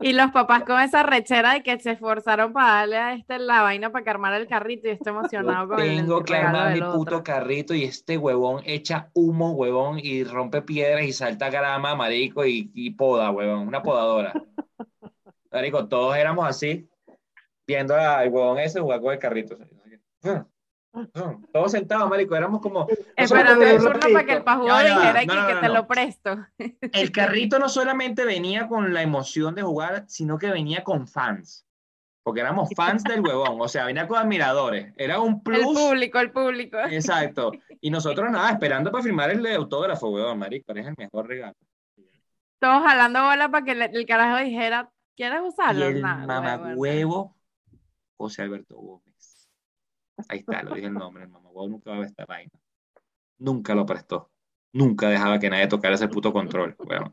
[0.00, 3.62] Y los papás con esa rechera de que se esforzaron para darle a este la
[3.62, 6.80] vaina para que armara el carrito y estoy emocionado con el Tengo que armar mi
[6.80, 7.24] puto otro.
[7.24, 12.70] carrito y este huevón echa humo, huevón, y rompe piedras y salta grama, marico, y,
[12.74, 14.32] y poda, huevón, una podadora.
[15.50, 16.88] Marico, todos éramos así,
[17.66, 19.56] viendo al huevón ese jugar con el carrito.
[21.52, 22.86] Todos sentados, marico, éramos como...
[23.16, 25.74] Esperando el turno para que el ya, dijera aquí no, no, que no, te no.
[25.74, 26.46] lo presto.
[26.80, 31.66] El carrito no solamente venía con la emoción de jugar, sino que venía con fans.
[32.22, 34.94] Porque éramos fans del huevón, o sea, venía con admiradores.
[34.96, 35.78] Era un El plus.
[35.78, 36.78] público, el público.
[36.88, 37.52] Exacto.
[37.80, 41.54] Y nosotros nada, esperando para firmar el autógrafo, weón, marico, eres el mejor regalo.
[42.60, 45.84] Todos jalando bola para que el carajo dijera, ¿quieres Y usarlo?
[45.86, 47.36] el Nah, huevo, mamagüevo,
[48.16, 49.03] José Alberto Gómez.
[50.28, 52.50] Ahí está, lo dije el nombre, el mamagüevo nunca va a ver esta vaina.
[53.38, 54.30] Nunca lo prestó.
[54.72, 57.12] Nunca dejaba que nadie tocara ese puto control, weón.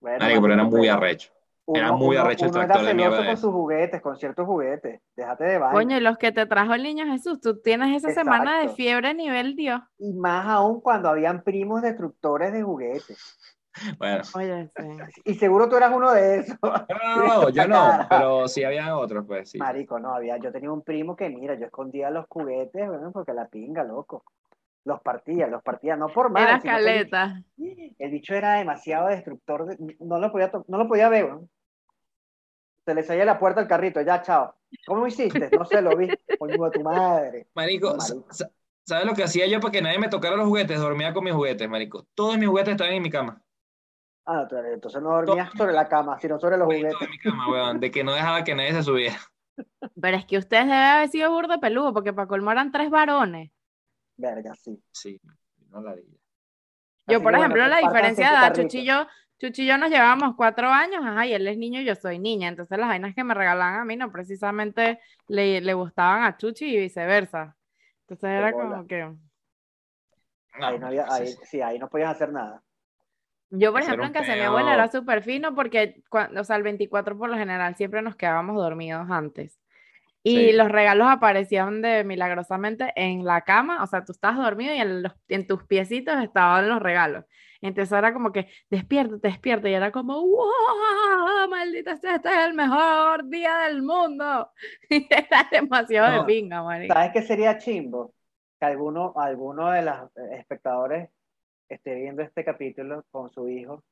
[0.00, 1.30] Bueno, Marico, pero era muy arrecho.
[1.66, 4.16] era uno- muy uno- arrecho el uno era tractor celoso mierda con sus juguetes, con
[4.16, 5.00] ciertos juguetes.
[5.14, 5.72] Déjate de vaina.
[5.74, 9.14] Coño, y los que te trajo el niño Jesús, tú tienes esa semana de fiebre
[9.14, 9.80] nivel Dios.
[9.98, 13.38] Y más aún cuando habían primos destructores de juguetes.
[13.98, 14.82] Bueno, Oye, sí.
[15.24, 16.58] Y seguro tú eras uno de esos.
[16.62, 19.58] no, no, no, yo no, pero sí había otros, pues sí.
[19.58, 20.36] Marico, no había.
[20.36, 24.24] Yo tenía un primo que, mira, yo escondía los juguetes, bueno, porque la pinga, loco.
[24.84, 26.42] Los partía, los partía, no por mal.
[26.42, 27.42] Era que el caleta.
[27.98, 31.50] El bicho era demasiado destructor, de- no lo podía, no lo podía ver, weón.
[32.84, 34.56] Se le salía la puerta al carrito, ya, chao.
[34.86, 35.50] ¿Cómo hiciste?
[35.52, 36.08] No sé, lo vi.
[36.38, 37.46] Coño de tu madre.
[37.54, 38.26] Marico, Marico.
[38.32, 38.50] sa-
[38.84, 40.80] ¿sabes lo que hacía yo para que nadie me tocara los juguetes?
[40.80, 42.06] Dormía con mis juguetes, marico.
[42.14, 43.40] Todos mis juguetes estaban en mi cama.
[44.24, 46.94] Ah, entonces no dormías sobre la cama, sino sobre los juguetes.
[47.00, 49.16] en mi cama, weón, de que no dejaba que nadie se subiera.
[50.00, 53.50] Pero es que ustedes deben haber sido burdo peludo, porque para colmo eran tres varones.
[54.16, 54.80] Verga, sí.
[54.92, 55.20] Sí,
[55.70, 56.02] no la di.
[57.08, 58.62] Yo, Así por ejemplo, bueno, la diferencia de edad, carrito.
[58.62, 59.06] Chuchi y yo,
[59.40, 62.20] Chuchi y yo nos llevábamos cuatro años, ajá, y él es niño y yo soy
[62.20, 66.36] niña, entonces las vainas que me regalaban a mí no precisamente le, le gustaban a
[66.36, 67.56] Chuchi y viceversa.
[68.02, 69.12] Entonces era como que...
[70.52, 72.62] Ahí no había, ahí, sí, ahí no podías hacer nada.
[73.54, 76.56] Yo, por ejemplo, en casa de mi abuela era súper fino porque, cuando, o sea,
[76.56, 79.58] el 24 por lo general siempre nos quedábamos dormidos antes.
[80.24, 80.52] Y Sí.
[80.52, 85.02] los regalos aparecían de milagrosamente en la cama, o sea, tú estabas dormido y en,
[85.02, 87.24] los, en tus piecitos estaban los regalos.
[87.60, 91.48] Entonces era como que, despierta, despierta, y era como, ¡wow!
[91.50, 94.50] Maldita sea, este es el mejor día del mundo.
[94.90, 96.18] Y era demasiado No.
[96.20, 96.94] de pinga, marica.
[96.94, 98.14] ¿Sabes qué sería chimbo?
[98.58, 101.10] Que alguno, alguno de los eh, espectadores
[101.74, 103.82] esté viendo este capítulo con su hijo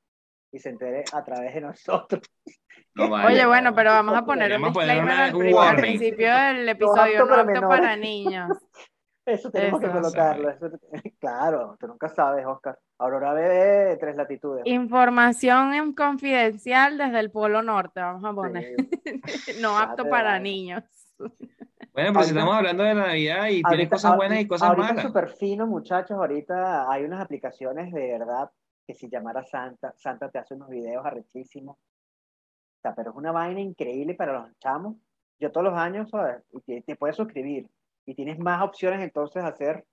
[0.53, 2.23] y se entere a través de nosotros.
[2.93, 3.49] No vale, Oye, no.
[3.49, 7.25] bueno, pero vamos a poner un disclaimer al, un pri- al principio del episodio, apto
[7.25, 8.51] no para apto para niños.
[9.27, 10.51] Eso tenemos que colocarlo.
[10.51, 10.71] eso-
[11.21, 12.77] claro, tú nunca sabes, Oscar.
[12.99, 14.63] Aurora bebé, tres latitudes.
[14.67, 18.75] Información en confidencial desde el Polo Norte, vamos a poner.
[19.27, 19.53] Sí.
[19.61, 20.83] No apto Date para niños.
[21.21, 21.39] Bueno,
[21.93, 24.69] pero si Ahorita- estamos hablando de la Navidad y tiene Ahorita- cosas buenas y cosas
[24.69, 25.05] ahorita malas.
[25.05, 26.13] súper fino, muchachos.
[26.17, 28.51] Ahorita hay unas aplicaciones de verdad
[28.87, 31.77] que si llamara Santa, Santa te hace unos videos arrechísimos.
[31.77, 34.97] O sea, pero es una vaina increíble para los chamos.
[35.39, 36.43] Yo todos los años, ¿sabes?
[36.53, 37.69] Y te, te puedes suscribir
[38.07, 39.85] y tienes más opciones entonces de hacer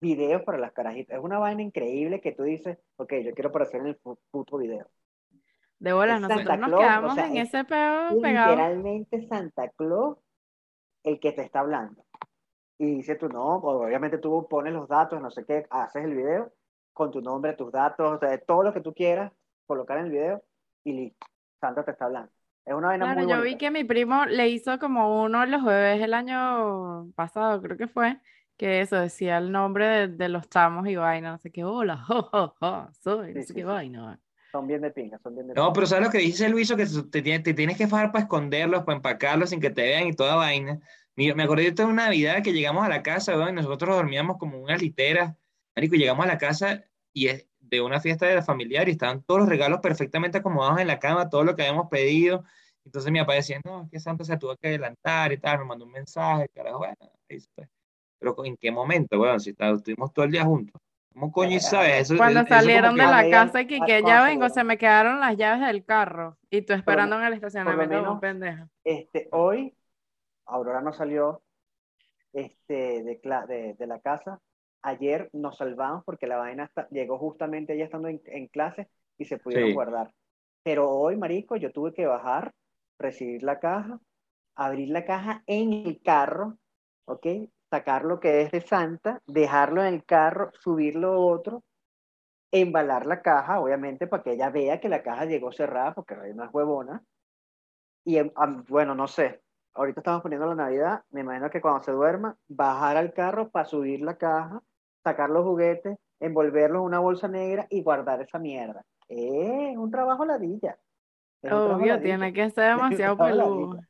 [0.00, 1.16] videos para las carajitas.
[1.18, 3.96] Es una vaina increíble que tú dices, ok, yo quiero aparecer en el
[4.30, 4.86] puto video.
[5.78, 8.50] De bolas, nosotros Santa nos Claus, o quedamos sea, en es ese peo pegado.
[8.50, 10.18] Literalmente Santa Claus
[11.04, 12.04] el que te está hablando.
[12.78, 16.52] y dice tu nombre, obviamente tú pones los datos, no sé qué, haces el video
[16.92, 19.32] con tu nombre, tus datos, o sea, todo lo que tú quieras
[19.66, 20.44] colocar en el video
[20.84, 21.26] y listo,
[21.60, 22.32] Santa te está hablando.
[22.64, 23.58] Es una vaina Claro, muy yo vi bonita.
[23.58, 27.86] que mi primo le hizo como uno de los bebés el año pasado, creo que
[27.88, 28.18] fue,
[28.56, 31.98] que eso decía el nombre de, de los chamos y vaina, no sé qué, hola,
[32.08, 33.64] jo, jo, jo, soy, no Sí, sé sí, qué sí.
[33.64, 34.18] vaina.
[34.54, 35.72] Son bien de pinga, son bien de No, pinga.
[35.72, 36.76] pero ¿sabes lo que dice Luiso?
[36.76, 40.12] Que te, te tienes que fajar para esconderlos, para empacarlos sin que te vean y
[40.12, 40.78] toda vaina.
[41.16, 44.36] Mira, me acordé de una Navidad que llegamos a la casa, weón, y nosotros dormíamos
[44.38, 45.34] como unas literas.
[45.74, 49.24] Marico, llegamos a la casa y es de una fiesta de la familiar y estaban
[49.24, 52.44] todos los regalos perfectamente acomodados en la cama, todo lo que habíamos pedido.
[52.84, 55.64] Entonces mi papá decía, no, es que Santa se tuvo que adelantar y tal, me
[55.64, 56.94] mandó un mensaje, carajo, bueno.
[58.20, 59.40] Pero ¿en qué momento, weón?
[59.40, 60.80] Si está- estuvimos todo el día juntos.
[61.14, 62.02] ¿Cómo coño sabes?
[62.10, 65.20] Eso, Cuando eso salieron de la casa y que, que ya vengo, se me quedaron
[65.20, 68.68] las llaves del carro y tú esperando en el estacionamiento como menos- un pendejo.
[68.84, 69.74] Este, hoy,
[70.46, 71.42] Aurora no salió
[72.32, 74.40] este, de, cla- de, de la casa.
[74.82, 79.24] Ayer nos salvamos porque la vaina está- llegó justamente ella estando en, en clase y
[79.24, 79.74] se pudieron Sí.
[79.74, 80.12] guardar.
[80.62, 82.52] Pero hoy, marico, yo tuve que bajar,
[82.98, 84.00] recibir la caja,
[84.56, 86.58] abrir la caja en el carro,
[87.06, 87.26] ¿ok?
[87.74, 91.64] Sacar lo que es de Santa, dejarlo en el carro, subir lo otro,
[92.52, 96.30] embalar la caja, obviamente, para que ella vea que la caja llegó cerrada, porque hay
[96.30, 97.02] una huevona.
[98.04, 98.30] Y em,
[98.68, 99.42] bueno, no sé,
[99.74, 103.64] ahorita estamos poniendo la Navidad, me imagino que cuando se duerma, bajar al carro para
[103.64, 104.62] subir la caja,
[105.02, 108.84] sacar los juguetes, envolverlos en una bolsa negra y guardar esa mierda.
[109.08, 110.78] Es un trabajo ladilla.
[111.42, 112.04] Es un trabajo Obvio, ladilla.
[112.04, 113.80] tiene que ser demasiado peludo.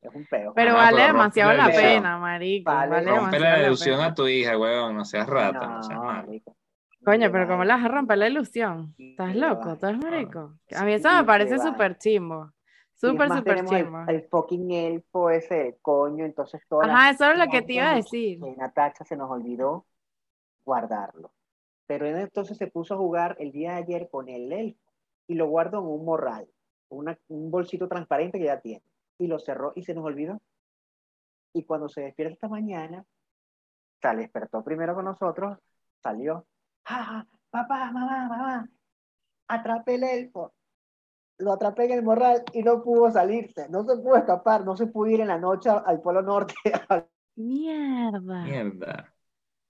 [0.00, 0.52] Es un peo.
[0.54, 2.70] Pero vale pero demasiado la pena, marico.
[2.70, 2.90] Vale.
[2.90, 4.06] Vale Rompe demasiado la ilusión pena.
[4.08, 6.26] a tu hija, weón, no seas rata, no, seas No, malo.
[6.26, 6.56] marico.
[7.04, 8.94] Coño, pero ¿cómo le vas a romper la ilusión?
[8.98, 9.72] ¿Estás loco?
[9.72, 10.54] ¿Estás marico?
[10.76, 12.52] A mí eso me parece súper chimbo.
[12.94, 14.04] Súper, súper el- chimbo.
[14.08, 17.94] El, fucking elfo ese coño, entonces las Ajá, eso es lo que te iba a
[17.96, 18.40] decir.
[18.40, 19.86] que Natacha se nos olvidó
[20.64, 21.32] guardarlo.
[21.86, 24.80] Pero él entonces se puso a jugar el día de ayer con el elfo
[25.28, 26.46] y lo guardó en un morral,
[26.88, 28.82] una- un bolsito transparente que ya tiene.
[29.18, 30.40] Y lo cerró y se nos olvidó.
[31.54, 33.04] Y cuando se despierta esta mañana,
[34.02, 35.58] se despertó primero con nosotros,
[36.02, 36.46] salió.
[36.84, 38.70] ¡Ah, papá, mamá, mamá!
[39.48, 40.52] Atrapé el elfo.
[41.38, 44.86] Lo atrapé en el morral y no pudo salirse, no se pudo escapar, no se
[44.86, 46.54] pudo ir en la noche al Polo Norte
[47.36, 48.44] Mierda.
[48.44, 49.15] Mierda.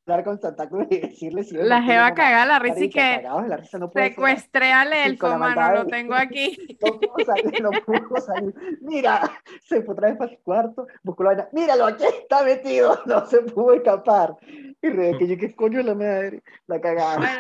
[0.07, 3.57] Hablar con Santa Cruz y decirle si La jeva cagada la risa y que la
[3.57, 6.57] risa, no puede secuestré al elfo, mano, lo tengo aquí.
[6.87, 8.55] No pudo salir, no pudo salir.
[8.83, 9.31] Mira,
[9.65, 11.49] se fue otra vez para su cuarto, buscó la vaina.
[11.53, 14.37] Míralo, aquí está metido, no se pudo escapar.
[14.83, 16.43] Y Rebeca, yo, ¿qué coño la madre?
[16.67, 17.37] La cagada.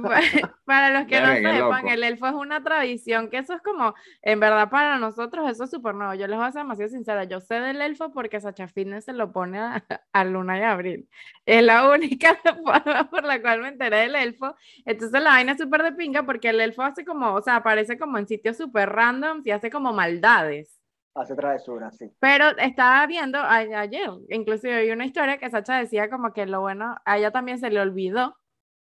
[0.00, 1.94] Bueno, para los que no Verga, qué sepan, loco.
[1.94, 5.70] el elfo es una tradición que eso es como, en verdad para nosotros eso es
[5.70, 6.14] súper nuevo.
[6.14, 9.12] Yo les voy a ser demasiado sincera, yo sé del elfo porque Sacha Fitness se
[9.12, 11.08] lo pone a, a Luna y Abril.
[11.46, 12.01] Es la única
[12.64, 14.54] forma por la cual me enteré del elfo.
[14.84, 17.98] Entonces la vaina es súper de pinga porque el elfo hace como, o sea, aparece
[17.98, 20.78] como en sitios súper random y hace como maldades.
[21.14, 22.10] Hace travesuras, sí.
[22.20, 26.60] Pero estaba viendo a- ayer, inclusive vi una historia que Sacha decía como que lo
[26.62, 28.36] bueno, a ella también se le olvidó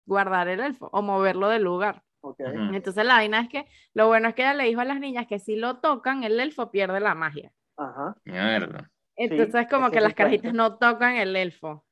[0.06, 2.04] guardar el elfo o moverlo del lugar.
[2.22, 2.40] Ok.
[2.40, 2.74] Ujú.
[2.76, 5.28] Entonces la vaina es que lo bueno es que ella le dijo a las niñas
[5.28, 7.52] que si lo tocan, el elfo pierde la magia.
[7.78, 8.16] Ajá.
[8.24, 8.90] Mierda.
[9.18, 11.86] Entonces como ese que las carajitas no tocan el elfo.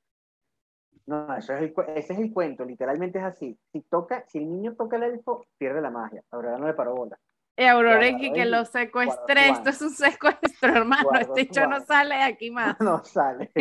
[1.05, 3.57] No, eso es el, ese es el cuento, literalmente es así.
[3.71, 6.23] Si toca, si el niño toca el elfo, pierde la magia.
[6.31, 7.19] Ahora no le paró bola.
[7.55, 12.15] Y Aurora Guarda, que, lo secuestré, esto es un secuestro, hermano, este hecho no sale
[12.15, 12.75] de aquí más.
[12.79, 13.51] no sale.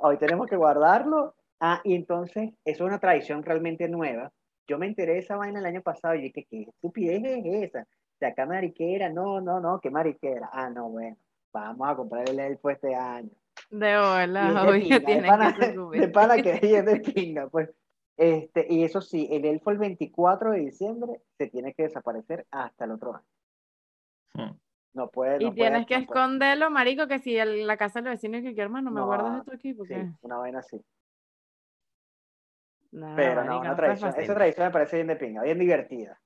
[0.00, 1.34] Hoy tenemos que guardarlo.
[1.58, 4.30] Ah, y entonces, eso es una tradición realmente nueva.
[4.68, 7.86] Yo me enteré de esa vaina el año pasado y dije, ¿qué estupidez es esa?
[8.20, 10.50] De acá mariquera, no, no, no, qué mariquera.
[10.52, 11.16] Ah, no, bueno,
[11.52, 13.30] vamos a comprar el elfo este año.
[13.70, 17.70] De es de obvio, pana, que de pana que es de pinga, pues.
[18.16, 22.84] Este, y eso sí, el elfo el 24 de diciembre se tiene que desaparecer hasta
[22.86, 23.26] el otro año.
[24.34, 24.56] Mm.
[24.94, 26.20] No puede, Y no tienes puede, que no puede.
[26.20, 29.40] esconderlo, marico, que si el- la casa del vecino y que hermano, me No, guardas
[29.40, 30.82] esto aquí Sí, porque una vaina así.
[32.92, 34.14] no, Pero marico, no, una tradición.
[34.16, 36.18] Esa tradición me parece bien de pinga, bien divertida.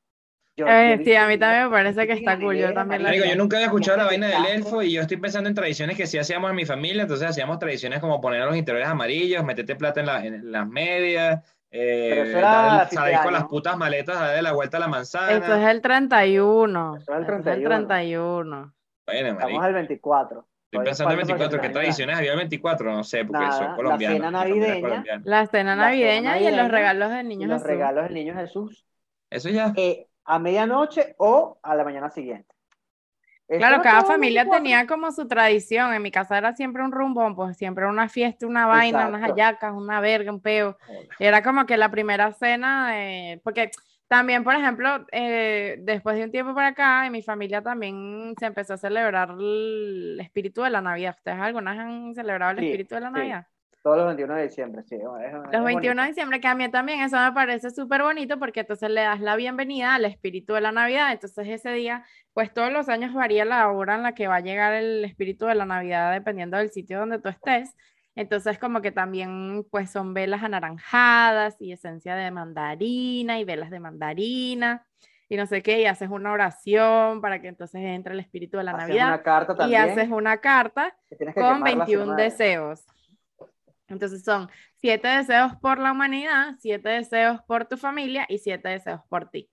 [0.60, 3.02] Yo- Eh, yo sí, a mí también me parece que está la cool, yo también
[3.02, 5.96] la yo nunca había escuchado la vaina del elfo y yo estoy pensando en tradiciones
[5.96, 9.76] que sí hacíamos en mi familia, entonces hacíamos tradiciones como poner los interiores amarillos, meterte
[9.76, 12.32] plata en, la- en las medias, eh,
[13.22, 15.36] con las putas maletas darle la vuelta a la manzana.
[15.38, 16.96] Eso es el 31.
[16.96, 17.76] Eso es el Eso es el 31.
[17.86, 18.74] 31.
[19.06, 20.48] Bueno, Estamos marico, al 24.
[20.66, 22.92] estoy pensando en falta para 24, ¿qué tradiciones había el 24?
[22.92, 24.16] No sé, porque Nada, son la colombianos.
[24.18, 25.22] cena familia es navideña.
[25.24, 27.66] La cena La cena navideña y en los regalos del Y niño los Jesús.
[27.68, 28.86] regalos del niño Jesús
[29.30, 29.72] Eso ya.
[29.76, 32.54] eh, a medianoche o a la mañana siguiente.
[33.48, 34.62] Claro, cada familia 24.
[34.62, 35.92] tenía como su tradición.
[35.92, 39.72] En mi casa era siempre un rumbón, pues siempre una fiesta, una vaina, unas hallacas,
[39.74, 40.78] una verga, un peo.
[41.18, 43.72] Era como que la primera cena, de- porque
[44.06, 48.46] también, por ejemplo, eh, después de un tiempo para acá, en mi familia también se
[48.46, 51.16] empezó a celebrar el espíritu de la Navidad.
[51.18, 53.10] ¿Ustedes alguna vez han celebrado el Sí, espíritu de la.
[53.10, 53.46] Navidad?
[53.82, 54.96] Todos los 21 de diciembre, sí.
[54.96, 55.64] es- Los bonito.
[55.64, 59.00] 21 de diciembre, que a mí también eso me parece súper bonito porque entonces le
[59.00, 61.12] das la bienvenida al espíritu de la Navidad.
[61.12, 64.40] Entonces ese día, pues todos los años varía la hora en la que va a
[64.40, 67.74] llegar el espíritu de la Navidad dependiendo del sitio donde tú estés.
[68.16, 73.80] Entonces como que también pues son velas anaranjadas y esencia de mandarina y velas de
[73.80, 74.84] mandarina
[75.28, 78.64] y no sé qué, y haces una oración para que entonces entre el espíritu de
[78.64, 79.82] la Haces Navidad una carta y también.
[79.82, 82.84] haces una carta con quemar la 21 semana de- deseos.
[83.90, 89.00] Entonces son siete deseos por la humanidad, siete deseos por tu familia y siete deseos
[89.08, 89.50] por ti.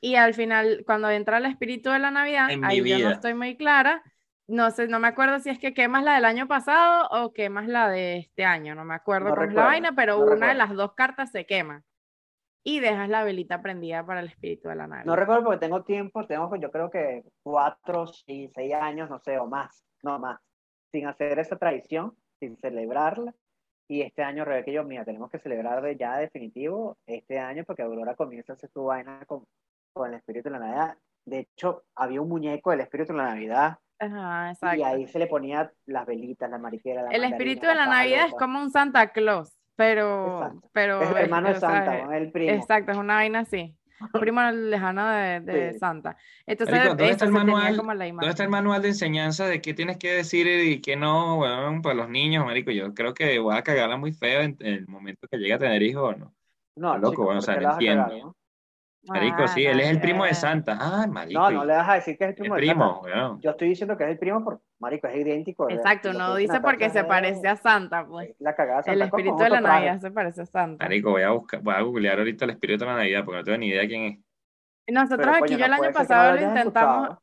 [0.00, 3.34] Y al final, cuando entra el espíritu de la Navidad, En ahí yo no estoy
[3.34, 4.02] muy clara.
[4.48, 7.68] No sé, no me acuerdo si es que quemas la del año pasado o quemas
[7.68, 8.74] la de este año.
[8.74, 10.54] No me acuerdo No cómo es la recuerdo, vaina, pero no una de recuerdo.
[10.54, 11.84] las dos cartas se quema.
[12.64, 15.04] Y dejas la velita prendida para el espíritu de la Navidad.
[15.06, 19.46] No recuerdo porque tengo tiempo, tengo yo creo que cuatro, seis años, no sé, o
[19.46, 20.40] más, no más,
[20.92, 23.34] sin hacer esa tradición, sin celebrarla.
[23.92, 27.62] Y este año, Rebeca y yo, mira, tenemos que celebrar de ya definitivo este año
[27.66, 29.44] porque Aurora comienza a hacer su vaina con,
[29.92, 30.96] con el espíritu de la Navidad.
[31.26, 34.86] De hecho, había un muñeco del espíritu de la Navidad Ajá, y exacto.
[34.86, 38.32] ahí se le ponía las velitas, la mariquera, la El espíritu de la Navidad es
[38.32, 40.70] como un Santa Claus, pero, Exacto.
[40.72, 42.12] pero Es el hermano de o sea, Santa, ¿no?
[42.12, 42.50] el primo.
[42.50, 43.76] Exacto, es una vaina así.
[44.14, 45.74] Un primo lejano de, de Sí.
[45.74, 46.16] Santa.
[46.46, 47.76] Entonces, Marico, ¿dónde está el manual?
[47.76, 48.30] como la ¿Dónde imagen.
[48.32, 51.94] está el manual de enseñanza de qué tienes que decir y qué no, weón, para
[51.96, 52.70] los niños, marico?
[52.70, 55.58] Yo creo que voy a cagarla muy feo en, en el momento que llegue a
[55.58, 56.34] tener hijos, ¿no?
[56.76, 58.18] No, loco, chico, bueno, o ¿por sea, cagar, entiendo.
[58.18, 58.36] no?
[59.04, 60.78] Marico, Ah, sí, él es el primo de Santa.
[60.80, 61.40] Ah, marico.
[61.40, 62.84] No, no le vas a decir que es el el primo de Santa.
[62.84, 63.40] primo, weón.
[63.40, 65.68] Yo estoy diciendo que es el primo porque, marico, es idéntico.
[65.68, 68.30] Exacto, no dice porque se parece a Santa, pues.
[68.30, 69.60] es La cagada El Santa Claus espíritu de la.
[69.60, 70.84] Navidad se parece a Santa.
[70.84, 73.44] Marico, voy a buscar, voy a googlear ahorita el espíritu de la Navidad porque no
[73.44, 74.18] tengo ni idea quién es.
[74.94, 77.22] Nosotros Pero, aquí, coño, yo no el año pasado lo intentamos, escuchado.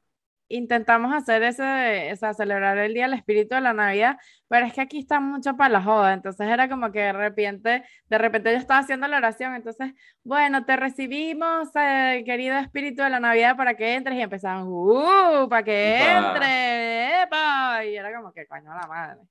[0.50, 4.74] Intentamos hacer ese, o sea, celebrar el día del espíritu de la Navidad, pero es
[4.74, 8.52] que aquí está mucho para la joda, entonces era como que de repente, de repente
[8.52, 13.56] yo estaba haciendo la oración, entonces, bueno, te recibimos, eh, querido espíritu de la Navidad,
[13.56, 18.74] para que entres, y empezaban, uh, para que entre, epa, y era como que coño
[18.74, 19.22] la madre.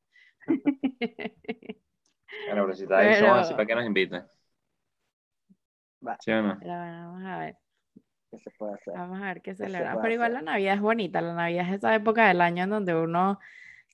[2.47, 4.23] Bueno, pero si está ahí, Pero- así para que nos inviten.
[6.07, 6.17] Va.
[6.21, 6.57] ¿Sí o no?
[6.61, 7.57] Pero bueno, vamos a ver.
[8.31, 8.95] ¿Qué se puede hacer?
[8.95, 9.99] Vamos a ver qué se celebran.
[10.01, 10.45] Pero igual hacer?
[10.45, 11.21] la Navidad es bonita.
[11.21, 13.39] La Navidad es esa época del año en donde uno,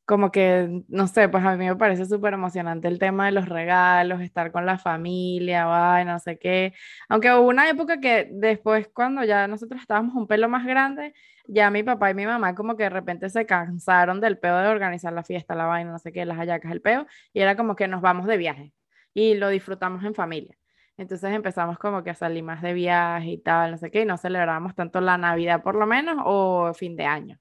[0.04, 3.48] como que, no sé, pues a mí me parece súper emocionante el tema de los
[3.48, 6.74] regalos, estar con la familia, vaina, no sé qué.
[7.08, 11.14] Aunque hubo una época que después, cuando ya nosotros estábamos un pelo más grande,
[11.46, 14.68] ya mi papá y mi mamá como que de repente se cansaron del peo de
[14.68, 17.76] organizar la fiesta, la vaina, no sé qué, las hallacas, el peo, y era como
[17.76, 18.72] que nos vamos de viaje
[19.14, 20.56] y lo disfrutamos en familia.
[20.96, 24.04] Entonces empezamos como que a salir más de viaje y tal, no sé qué, y
[24.06, 27.38] no celebrábamos tanto la Navidad por lo menos o fin de año.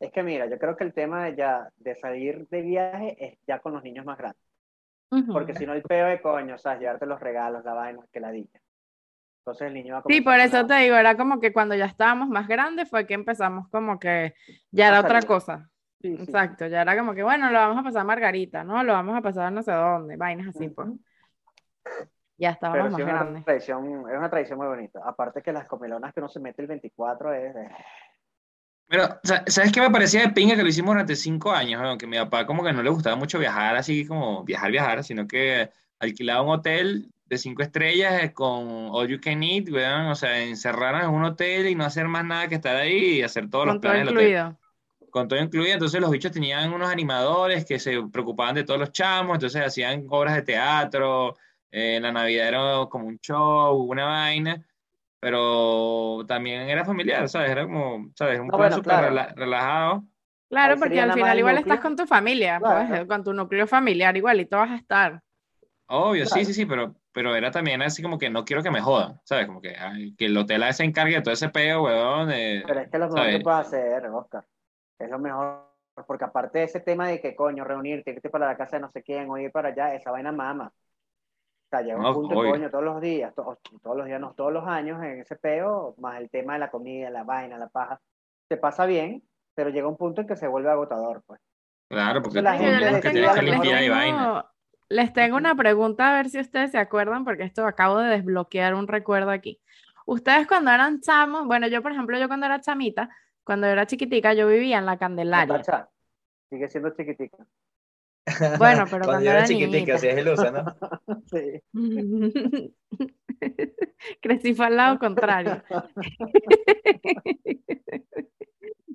[0.00, 3.38] Es que mira, yo creo que el tema de ya de salir de viaje es
[3.46, 4.42] ya con los niños más grandes.
[5.32, 8.20] Porque si no, el peo de coño, o sea, llevarte los regalos, la vaina, que
[8.20, 8.60] la dicha.
[9.40, 11.86] Entonces el niño va a Sí, por eso te digo, era como que cuando ya
[11.86, 14.34] estábamos más grandes fue que empezamos como que
[14.70, 15.70] ya era otra cosa.
[16.00, 18.84] Sí, sí, Exacto, ya era como que bueno, lo vamos a pasar a Margarita, ¿no?
[18.84, 20.90] Lo vamos a pasar a no sé dónde, vainas así, pues.
[22.38, 25.00] Ya Pero estábamos sí más es una tradición, es una tradición muy bonita.
[25.04, 27.54] Aparte que las comelonas que uno se mete el 24 es...
[28.86, 31.80] Pero, sa- ¿sabes qué me parecía de pinga que lo hicimos durante cinco años?
[31.82, 31.98] weón?
[31.98, 35.26] Que mi papá como que no le gustaba mucho viajar, así como viajar, viajar, sino
[35.26, 40.14] que alquilaba un hotel de cinco estrellas eh, con all you can eat, weón, o
[40.14, 43.50] sea, encerrarnos en un hotel y no hacer más nada que estar ahí y hacer
[43.50, 44.28] todos los Con todo planes del hotel.
[44.28, 44.58] incluido.
[45.10, 48.92] Con todo incluido, entonces los bichos tenían unos animadores que se preocupaban de todos los
[48.92, 51.36] chamos, entonces hacían obras de teatro,
[51.70, 54.66] eh, la Navidad era como un show, una vaina,
[55.20, 57.50] pero también era familiar, ¿sabes?
[57.52, 58.40] Era como, ¿sabes?
[58.40, 59.08] Un No, plan bueno, súper claro.
[59.12, 60.04] rela- relajado.
[60.50, 61.58] Claro, Ahí porque al final igual núcleo.
[61.58, 62.66] estás con tu familia, Claro.
[62.66, 65.22] pues, con tu núcleo familiar igualito vas a estar.
[65.90, 66.44] Obvio, sí, Claro.
[66.44, 69.46] sí, sí, pero, pero era también así como que no quiero que me jodan, ¿sabes?
[69.46, 72.28] Como que, ay, que el hotel se encargue de todo ese peo, weón.
[72.28, 73.30] de- Pero es que lo mejor ¿sabes?
[73.30, 74.44] que puedes hacer, Oscar,
[74.98, 75.66] es lo mejor,
[76.06, 78.90] porque aparte de ese tema de que coño, reunirte, irte para la casa de no
[78.90, 80.72] sé quién, o ir para allá, esa vaina mama.
[81.68, 82.50] O sea, llega un No, punto de obvio.
[82.52, 85.94] coño todos los días, to- todos los días, no, todos los años en ese peo,
[85.98, 88.00] más el tema de la comida, la vaina, la paja,
[88.48, 89.22] te pasa bien,
[89.54, 91.40] pero llega un punto en que se vuelve agotador, pues.
[91.90, 94.46] Claro, porque La tú gente les que tienes que limpiar y vaina.
[94.88, 98.74] les tengo una pregunta a ver si ustedes se acuerdan, porque esto acabo de desbloquear
[98.74, 99.60] un recuerdo aquí.
[100.06, 103.10] Ustedes cuando eran chamos, bueno, yo por ejemplo, yo cuando era chamita,
[103.44, 105.62] cuando yo era chiquitica, yo vivía en la Candelaria.
[106.48, 107.36] Sigue siendo chiquitica.
[108.58, 110.64] Bueno, pero Cuando cuando yo era era chiquitica, es ilusa, ¿no?
[111.30, 111.62] Sí.
[114.20, 115.62] Crecí fue al lado contrario.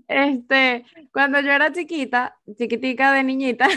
[0.07, 3.67] Este, cuando yo era chiquita, chiquitica de niñita,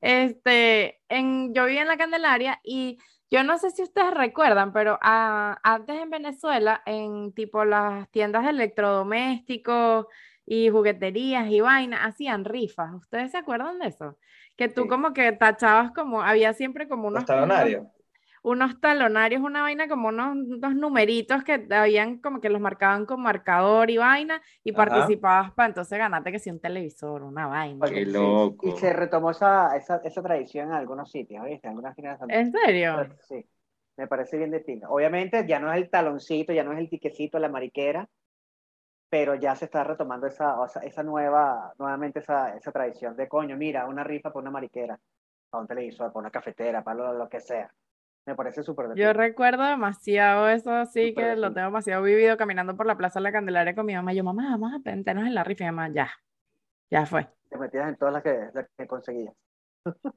[0.00, 2.98] este, en, yo vivía en la Candelaria y
[3.30, 8.44] yo no sé si ustedes recuerdan, pero ah, antes en Venezuela, en tipo las tiendas
[8.44, 10.06] de electrodomésticos
[10.46, 12.92] y jugueterías y vainas, hacían rifas.
[12.94, 14.18] ¿Ustedes se acuerdan de eso?
[14.56, 14.88] Que tú Sí.
[14.88, 17.80] como que tachabas como, había siempre como unos, Los talonarios.
[17.82, 17.94] unos-
[18.46, 23.22] unos talonarios, una vaina como unos, unos numeritos que habían como que los marcaban con
[23.22, 24.84] marcador y vaina y Ajá.
[24.84, 27.88] participabas para entonces ganarte que si un televisor, una vaina.
[27.88, 28.12] Qué Sí.
[28.12, 28.68] loco.
[28.68, 31.66] Y se retomó esa, esa, esa tradición en algunos sitios, ¿viste?
[31.66, 32.40] En algunas tiendas también.
[32.40, 33.08] ¿En serio?
[33.26, 33.46] Sí,
[33.96, 34.90] me parece bien de pinga.
[34.90, 38.10] Obviamente ya no es el taloncito, ya no es el tiquecito, la mariquera,
[39.14, 43.28] pero ya se está retomando esa, o sea, esa nueva, nuevamente esa, esa tradición de
[43.28, 44.98] coño, mira, una rifa por una mariquera,
[45.48, 47.72] para un televisor, para una cafetera, para lo, lo que sea.
[48.26, 52.76] Me parece súper Yo recuerdo demasiado eso, así Súper que lo tengo demasiado vivido caminando
[52.76, 54.12] por la Plaza de la Candelaria con mi mamá.
[54.14, 55.62] Yo, mamá, vamos a meternos en la rifa.
[55.62, 56.10] Y mamá, ya,
[56.90, 57.28] ya fue.
[57.48, 59.32] Te metías en todas las que, las que conseguías.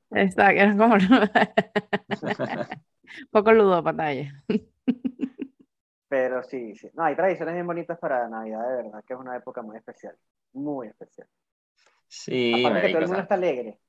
[0.09, 0.95] Está, era como
[3.29, 4.43] poco ludo pantalla.
[6.09, 6.89] Pero sí, sí.
[6.93, 10.15] No, hay tradiciones bien bonitas para Navidad, de verdad, que es una época muy especial.
[10.53, 11.27] Muy especial.
[12.07, 13.79] Sí, Aparte que todo el o mundo sea, está alegre.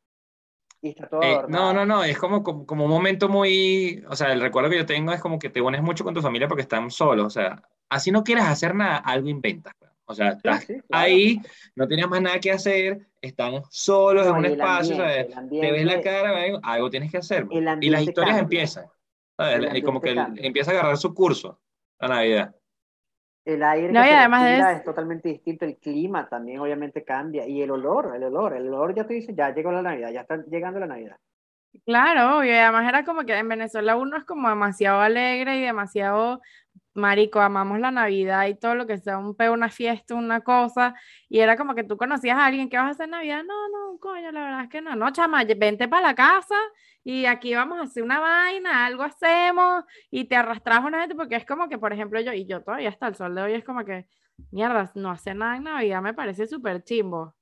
[0.81, 4.15] Y está todo Eh, no, no, no, es como, como, como un momento muy, o
[4.17, 6.49] sea, el recuerdo que yo tengo es como que te unes mucho con tu familia
[6.49, 9.73] porque están solos, o sea, así no quieras hacer nada, algo inventas,
[10.05, 11.05] o sea, estás sí, claro.
[11.05, 11.41] ahí,
[11.75, 14.97] no tienes más nada que hacer, están solos en No, un y el espacio, ambiente,
[14.97, 15.27] ¿sabes?
[15.27, 18.43] el Te ves la ambiente- cara, algo tienes que hacer, y las ambiente historias cambia.
[18.45, 18.87] empiezan,
[19.37, 19.75] ¿sabes?
[19.75, 20.47] Y como que ambiente cambia.
[20.47, 21.61] empieza a agarrar su curso
[22.01, 22.55] la Navidad.
[23.45, 27.47] El aire No, que y además de es totalmente distinto, el clima también obviamente cambia,
[27.47, 30.21] y el olor, el olor, el olor ya te dice, ya llegó la Navidad, ya
[30.21, 31.17] está llegando la Navidad.
[31.85, 36.41] Claro, y además era como que en Venezuela uno es como demasiado alegre y demasiado
[36.95, 40.95] marico, amamos la Navidad y todo lo que sea un peo, una fiesta, una cosa,
[41.29, 43.99] y era como que tú conocías a alguien que vas a hacer Navidad, no, no,
[43.99, 46.57] coño, la verdad es que no, no, chama, vente para la casa
[47.11, 51.37] y aquí vamos a hacer una vaina, algo hacemos y te arrastras una vez porque
[51.37, 53.65] es como que, por ejemplo, yo, y yo todavía hasta el sol de hoy es
[53.65, 54.07] como que,
[54.51, 57.35] mierda, no hacer nada en Navidad me parece súper chimbo,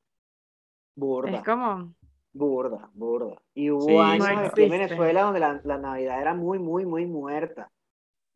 [0.94, 1.94] Burda, es como...
[2.32, 3.36] burda, burda.
[3.54, 7.06] Y hubo Sí, años aquí en Venezuela donde la, la Navidad era muy, muy, muy
[7.06, 7.70] muerta,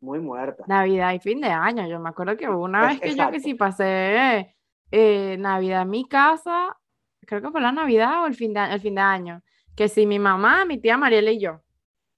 [0.01, 0.65] muy muerta.
[0.67, 1.87] Navidad y fin de año.
[1.87, 4.55] Yo me acuerdo que hubo una Es- vez que yo que sí pasé
[4.91, 6.77] eh, Navidad en mi casa,
[7.25, 9.41] creo que fue la Navidad o el fin de, el fin de año,
[9.75, 11.61] que sí, mi mamá, mi tía Mariela y yo,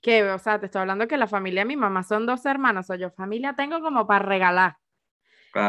[0.01, 2.89] que, o sea, te estoy hablando que la familia de mi mamá son dos hermanos,
[2.89, 4.78] o yo familia tengo como para regalar.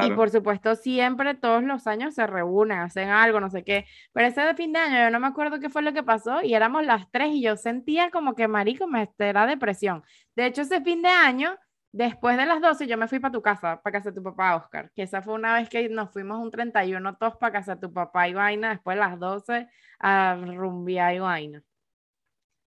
[0.03, 3.85] Y por supuesto, siempre, todos los años se reúnen, hacen algo, no sé qué.
[4.13, 6.43] Pero ese de fin de año, yo no me acuerdo qué fue lo que pasó
[6.43, 10.03] y éramos las tres y yo sentía como que, marico, me era depresión.
[10.37, 11.55] De hecho, ese fin de año,
[11.93, 14.57] después de las 12, yo me fui para tu casa, para casa de tu papá,
[14.57, 14.91] Oscar.
[14.95, 17.93] Que esa fue una vez que nos fuimos un 31 todos para casa de tu
[17.93, 19.69] papá y vaina, después de las 12
[19.99, 21.63] a rumbear y vaina.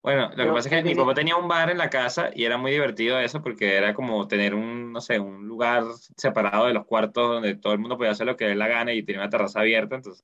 [0.04, 2.46] Bueno, lo que pasa es que mi papá tenía un bar en la casa y
[2.46, 5.84] era muy divertido eso porque era como tener un, no sé, un lugar
[6.18, 8.94] separado de los cuartos donde todo el mundo podía hacer lo que dé la gana
[8.94, 10.24] y tenía una terraza abierta, entonces...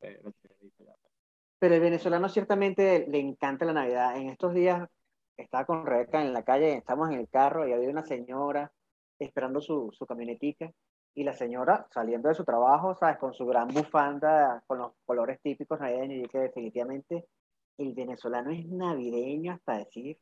[1.59, 4.17] Pero el venezolano ciertamente le encanta la Navidad.
[4.17, 4.87] En estos días
[5.37, 8.71] estaba con Rebeca en la calle, estamos en el carro y había una señora
[9.19, 10.71] esperando su, su camionetica
[11.13, 13.17] y la señora saliendo de su trabajo, ¿sabes?
[13.17, 17.25] Con su gran bufanda, con los colores típicos navideños y que definitivamente
[17.77, 20.17] el venezolano es navideño hasta decir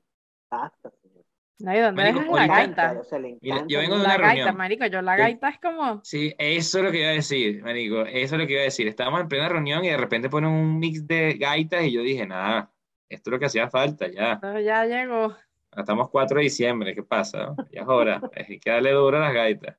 [0.49, 1.24] basta, señor.
[1.60, 1.74] ¿No?
[1.74, 2.99] ¿Y dónde Marico, la gaita?
[2.99, 4.58] O sea, le Mira, encanta yo vengo de una La gaita, reunión.
[4.58, 6.01] marico, yo la gaita es como...
[6.03, 8.66] Sí, eso es lo que iba a decir, marico, eso es lo que iba a
[8.66, 8.88] decir.
[8.89, 12.28] Estábamos en plena reunión y de repente ponen un mix de gaitas y yo dije,
[12.28, 12.74] nada,
[13.10, 14.34] esto es lo que hacía falta, ya.
[14.34, 15.34] "Esto ya llegó.
[15.72, 17.56] Estamos 4 de diciembre, ¿qué pasa?
[17.72, 19.78] Ya es hora, hay que darle duro a las gaitas.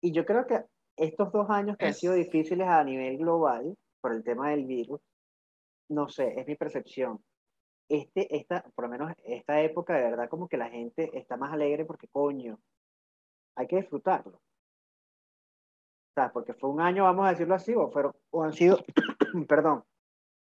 [0.00, 0.60] Y yo creo que
[0.96, 4.64] estos dos años que han Es- sido difíciles a nivel global por el tema del
[4.64, 5.00] virus,
[5.90, 7.22] no sé, es mi percepción.
[7.88, 11.52] Este, esta, por lo menos esta época, de verdad, como que la gente está más
[11.52, 12.58] alegre porque, coño,
[13.56, 14.36] hay que disfrutarlo.
[14.36, 18.78] O sea, porque fue un año, vamos a decirlo así, o, fueron, o han sido,
[19.48, 19.84] perdón,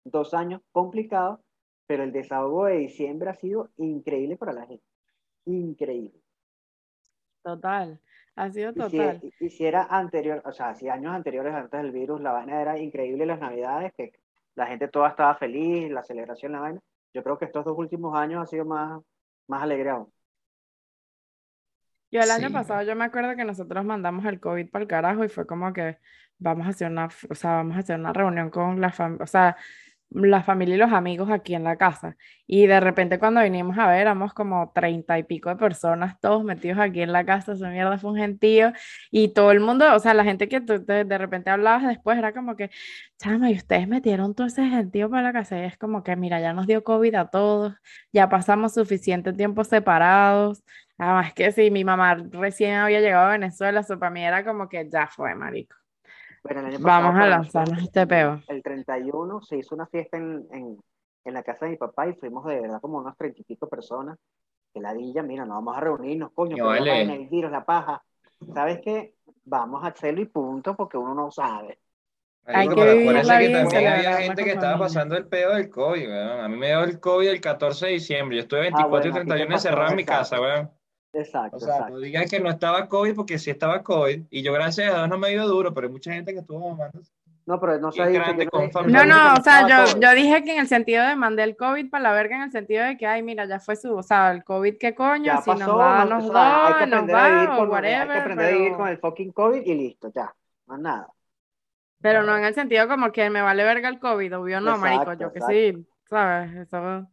[0.05, 1.41] dos años complicados,
[1.87, 4.85] pero el desahogo de diciembre ha sido increíble para la gente.
[5.47, 6.21] Increíble.
[7.43, 8.01] Total.
[8.37, 9.21] Ha sido Y si, total.
[9.23, 12.61] y- y si era anterior, o sea, si años anteriores antes del virus, la vaina
[12.61, 14.13] era increíble las navidades, que
[14.59, 16.81] la gente toda estaba feliz, la celebración, la vaina.
[17.15, 19.01] Yo creo que estos dos últimos años ha sido más,
[19.47, 20.13] más alegre aún.
[22.11, 25.25] Yo el año pasado, yo me acuerdo que nosotros mandamos el COVID para el carajo
[25.25, 25.99] y fue como que
[26.39, 29.27] vamos a hacer una, o sea, vamos a hacer una reunión con la familia, o
[29.29, 29.57] sea,
[30.11, 32.17] la familia y los amigos aquí en la casa.
[32.47, 36.45] Y de repente cuando vinimos a ver, éramos como treinta y pico de personas, todos
[36.45, 38.73] metidos aquí en la casa, esa mierda fue un gentío.
[39.11, 42.19] Y todo el mundo, o sea, la gente que tú de, de repente hablabas después
[42.19, 42.71] era como que,
[43.19, 45.59] chama, y ustedes metieron todo ese gentío para la casa.
[45.59, 47.75] Y es como que, mira, ya nos dio COVID a todos,
[48.13, 50.63] ya pasamos suficiente tiempo separados.
[50.99, 54.69] Además que sí, mi mamá recién había llegado a Venezuela, eso para mí era como
[54.69, 55.78] que ya fue, marico.
[56.55, 58.43] Bueno, el año Vamos pasado a lanzarnos este peo.
[58.49, 60.79] El 31 se hizo una fiesta en, en,
[61.25, 63.69] en la casa de mi papá y fuimos de verdad como unos treinta y pico
[63.69, 64.19] personas.
[64.73, 66.91] Que la villa, mira, no vamos a reunirnos, coño, No, pero vale.
[66.91, 68.03] vayan a ir, la paja.
[68.55, 69.15] ¿Sabes qué?
[69.45, 71.79] Vamos a hacerlo y punto, porque uno no sabe.
[72.45, 75.55] Hay Marico, que pero vivir la que también había gente que estaba pasando el pedo
[75.55, 76.41] del COVID, weón.
[76.41, 78.37] A mí me dio el COVID el 14 de diciembre.
[78.37, 80.41] Yo estuve 24 Ah, bueno, y a ti te 31 pasó, encerrado en mi casa,
[80.41, 80.71] weón.
[81.13, 81.95] Exacto, O sea, exacto.
[81.95, 84.27] no digan que no estaba COVID porque sí estaba COVID.
[84.31, 86.71] Y yo, gracias a Dios, no me dio duro, pero hay mucha gente que estuvo
[86.71, 87.01] mamando.
[87.47, 89.07] No, pero no con no, familia.
[89.07, 92.03] No, o sea, yo, yo dije que en el sentido de mandé el COVID para
[92.03, 94.45] la verga, en el sentido de que, ay, mira, ya fue su, o sea, el
[94.45, 95.25] COVID, ¿qué coño?
[95.25, 97.73] Ya Si nos pasó, da, no, nos o sea, nos va, o con, hay que
[97.73, 100.35] whatever, aprender a vivir con pero, el fucking COVID y listo, ya,
[100.67, 101.09] más nada.
[102.03, 105.05] pero no en el sentido como que me vale verga el COVID, obvio no, marico,
[105.05, 105.57] Exacto, yo que exacto.
[105.57, 106.55] sí, ¿sabes?
[106.55, 107.09] Eso,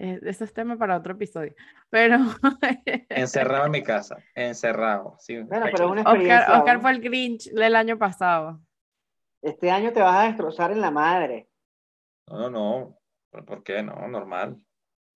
[0.00, 1.54] eh, eso es tema para otro episodio.
[1.90, 2.16] Pero
[3.08, 4.16] Encerrado en mi casa.
[4.34, 5.16] Encerrado.
[5.18, 6.58] Sí, Bueno, pero una Oscar, experiencia.
[6.58, 8.60] Oscar fue el Grinch del año pasado.
[9.42, 11.48] Este año te vas a destrozar en la madre,
[12.28, 12.96] No, no, no.
[13.44, 13.82] ¿Por qué?
[13.82, 14.58] No, normal.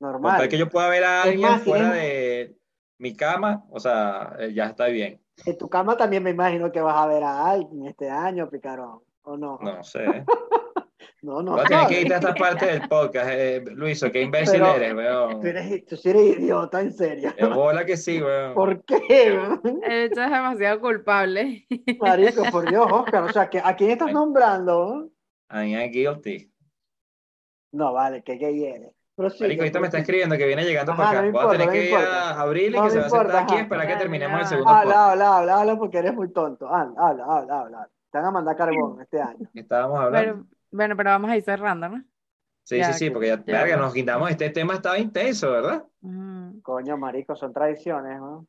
[0.01, 0.49] Normal.
[0.49, 2.59] que yo pueda ver a alguien más, si fuera eres- de
[2.99, 5.20] mi cama, o sea, eh, ya está bien.
[5.47, 9.01] En tu cama también me imagino que vas a ver a alguien este año, picarón,
[9.22, 9.59] ¿o no?
[9.61, 10.05] No sé.
[11.25, 11.53] No, no.
[11.53, 11.99] Voy a tener que sabes.
[12.01, 14.12] editar esta parte del podcast, eh, Luiso.
[14.12, 15.41] Qué imbécil Pero- eres, weón.
[15.41, 17.33] Tú eres, tú sí eres idiota, en serio.
[17.39, 18.53] De bola que sí, weón.
[18.55, 19.33] ¿Por qué?
[19.33, 19.61] weón?
[19.85, 21.66] Hecho es demasiado culpable.
[21.99, 23.22] Marico, por Dios, Oscar.
[23.25, 25.09] O sea, que, ¿a quién estás nombrando?
[25.51, 26.53] I am guilty.
[27.72, 28.93] No, vale, que gay eres.
[29.16, 31.20] Marico, ahorita me está escribiendo que viene llegando Ajá, para acá.
[31.22, 32.31] no me Voy a importa, tener no que ir importa.
[32.31, 34.70] a abrirle No que se va a sentar importa, aquí esperar que terminemos el segundo
[34.70, 34.87] podcast.
[34.91, 36.68] Habla, habla, habla, habla, porque eres muy tonto.
[36.68, 37.89] Habla, habla, habla, habla.
[38.11, 39.49] Te van a mandar carbón este año.
[39.53, 40.33] ¿Qué estábamos hablando?
[40.35, 42.05] Pero, bueno, pero vamos a ir cerrando, ¿no?
[42.64, 43.79] sí, ya, sí, sí, que- porque ya, ya, verga, pues.
[43.79, 44.31] nos quitamos.
[44.31, 45.85] Este tema estaba intenso, ¿verdad?
[46.62, 48.47] Coño, marico, son tradiciones, ¿no?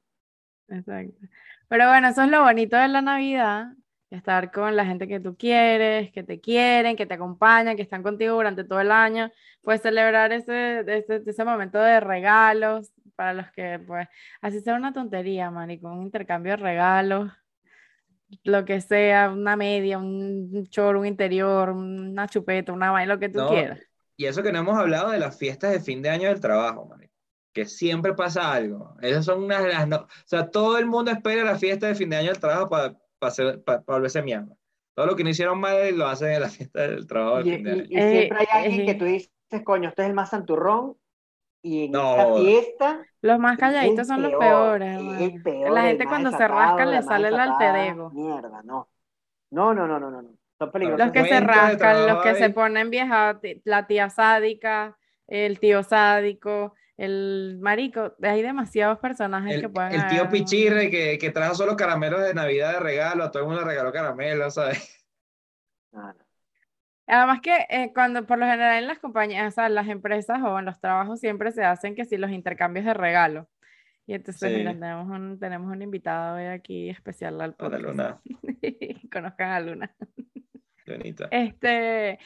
[0.68, 1.28] exacto.
[1.68, 3.68] Pero bueno, eso es lo bonito de la Navidad,
[4.10, 8.04] estar con la gente que tú quieres, que te quieren, que te acompañan, que están
[8.04, 9.32] contigo durante todo el año.
[9.62, 14.08] Puedes celebrar ese, ese, ese momento de regalos para los que, pues,
[14.42, 17.32] así sea una tontería, marico, un intercambio de regalos,
[18.44, 23.30] lo que sea, una media, un choro, un interior, una chupeta, una vaina, lo que
[23.30, 23.80] tú No, quieras.
[24.18, 26.90] Y eso que no hemos hablado de las fiestas de fin de año del trabajo.
[27.54, 28.96] Que siempre pasa algo.
[29.02, 29.88] Esas son unas de las...
[29.88, 29.98] No...
[29.98, 32.96] O sea, todo el mundo espera la fiesta de fin de año del trabajo para
[33.88, 34.56] volverse mierda.
[34.94, 37.56] Todo lo que no hicieron mal lo hacen en la fiesta del trabajo de Y,
[37.56, 37.84] fin de año.
[37.90, 38.86] y- y Eh, siempre hay alguien eh.
[38.86, 39.32] que tú dices,
[39.64, 40.98] coño, este es el más santurrón.
[41.66, 45.82] Y en No, esta fiesta, Los más calladitos son los peor, peores, el peor, La
[45.82, 48.12] gente cuando se rasca le sale el alter ego.
[48.12, 48.88] Mierda, no.
[49.50, 50.22] No, no, no, no, no.
[50.22, 50.30] no.
[50.60, 51.08] Son peligrosos.
[51.08, 54.96] Los que se rascan, los que se ponen vieja, la tía sádica,
[55.26, 58.14] el tío sádico, el marico.
[58.22, 60.32] Hay demasiados personajes que El, pueden el tío haber.
[60.32, 63.68] Pichirre que, que trajo solo caramelos de Navidad de regalo, a todo el mundo le
[63.70, 65.04] regaló caramelos, ¿sabes?
[65.92, 66.25] No, no.
[67.08, 70.42] Además que eh, cuando por lo general en las compañías, o sea, en las empresas
[70.44, 73.48] o en los trabajos siempre se hacen que si los intercambios de regalo.
[74.08, 74.58] Y entonces, Sí.
[74.58, 77.84] mira, tenemos un, tenemos un invitado hoy aquí especial al Hola, podcast.
[77.84, 78.22] Luna.
[79.12, 79.96] Conozcan a Luna.
[80.86, 81.28] Lunita.
[81.32, 82.20] Este,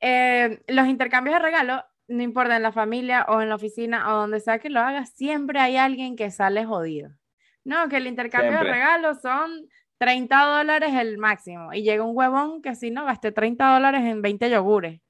[0.00, 4.18] eh, los intercambios de regalos, no importa en la familia o en la oficina o
[4.20, 7.10] donde sea que lo hagas, siempre hay alguien que sale jodido.
[7.64, 8.72] No, que el intercambio de Siempre.
[8.74, 9.50] regalos son
[9.98, 11.72] 30 dólares el máximo.
[11.72, 15.00] Y llega un huevón que si no gasté 30 dólares en 20 yogures.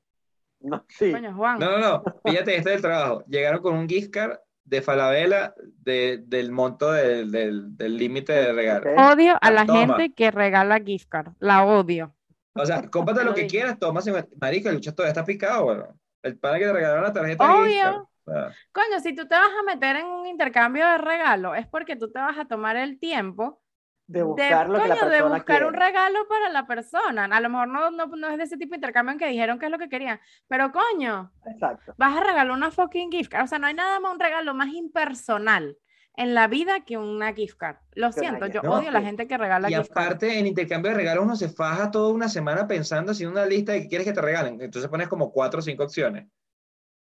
[0.60, 1.12] No, sí.
[1.12, 1.58] Coño, Juan.
[1.58, 2.02] No, no, no.
[2.24, 3.24] Fíjate, este es el trabajo.
[3.26, 8.52] Llegaron con un gift card de Falabella de- del monto del del- del límite de
[8.52, 8.92] regalo.
[8.92, 9.12] Ok.
[9.12, 9.96] Odio a la Toma.
[9.96, 11.32] gente que regala gift card.
[11.38, 12.14] La odio.
[12.54, 14.00] O sea, cómprate lo que quieras, toma.
[14.40, 15.88] Marico, el todavía está picado, bueno.
[16.22, 18.08] El pana que te regalaron la tarjeta de gift Obvio.
[18.24, 18.52] card.
[18.72, 22.10] Coño, si tú te vas a meter en un intercambio de regalo, es porque tú
[22.10, 23.60] te vas a tomar el tiempo
[24.08, 25.86] De buscar lo que la coño, de persona buscar un quiere.
[25.86, 27.24] regalo para la persona.
[27.24, 29.58] A lo mejor no, no, no es de ese tipo de intercambio en que dijeron
[29.58, 31.92] que es lo que querían, pero coño, Exacto.
[31.98, 33.44] vas a regalar una fucking gift card.
[33.44, 35.76] O sea, no hay nada más un regalo más impersonal
[36.18, 37.76] en la vida que una gift card.
[37.94, 38.72] Lo Que siento, yo card.
[38.72, 39.06] odio a la Sí.
[39.06, 40.04] gente que regala Y gift card.
[40.06, 43.72] aparte, en intercambio de regalos, uno se faja toda una semana pensando haciendo una lista
[43.72, 44.60] de qué quieres que te regalen.
[44.60, 46.28] Entonces pones como cuatro o cinco opciones.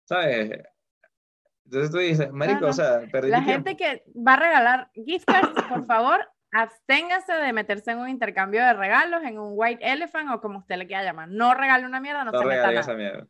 [0.04, 0.58] ¿Sabes?
[1.64, 3.68] Entonces tú dices, marico, o sea, perdí La mi tiempo.
[3.70, 6.20] gente que va a regalar gift cards, por favor,
[6.54, 10.76] absténgase de meterse en un intercambio de regalos, en un white elephant o como usted
[10.76, 11.28] le quiera llamar.
[11.28, 12.80] No regale una mierda, no, No se meta regalen nada.
[12.80, 13.26] esa mierda.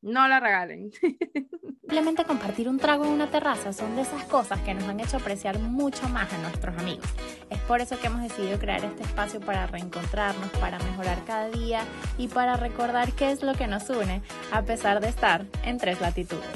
[0.00, 0.90] No la regalen.
[1.80, 5.16] Simplemente compartir un trago en una terraza son de esas cosas que nos han hecho
[5.16, 7.06] apreciar mucho más a nuestros amigos.
[7.50, 11.80] Es por eso que hemos decidido crear este espacio para reencontrarnos, para mejorar cada día
[12.18, 14.22] y para recordar qué es lo que nos une
[14.52, 16.46] a pesar de estar en tres latitudes.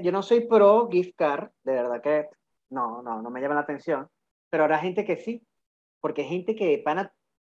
[0.00, 2.28] Yo no soy pro gift card, de verdad que
[2.70, 4.08] no, no, no me llama la atención,
[4.50, 5.46] pero habrá gente que sí,
[6.00, 7.14] porque hay gente que pana,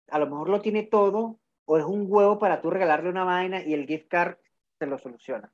[0.10, 3.62] a lo mejor lo tiene todo o es un huevo para tú regalarle una vaina
[3.64, 4.38] y el gift card
[4.78, 5.52] te lo soluciona.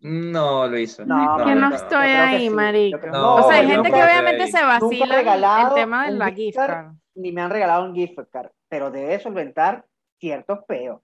[0.00, 1.04] No, lo hizo.
[1.04, 3.06] No, no yo estoy ahí, sí, marico.
[3.06, 6.38] No, o sea, hay gente no que obviamente se vacila el- tema de la gift
[6.38, 6.70] gift card.
[6.70, 6.94] card.
[7.14, 9.86] Ni me han regalado un gift card, pero debe solventar
[10.18, 11.00] ciertos peos.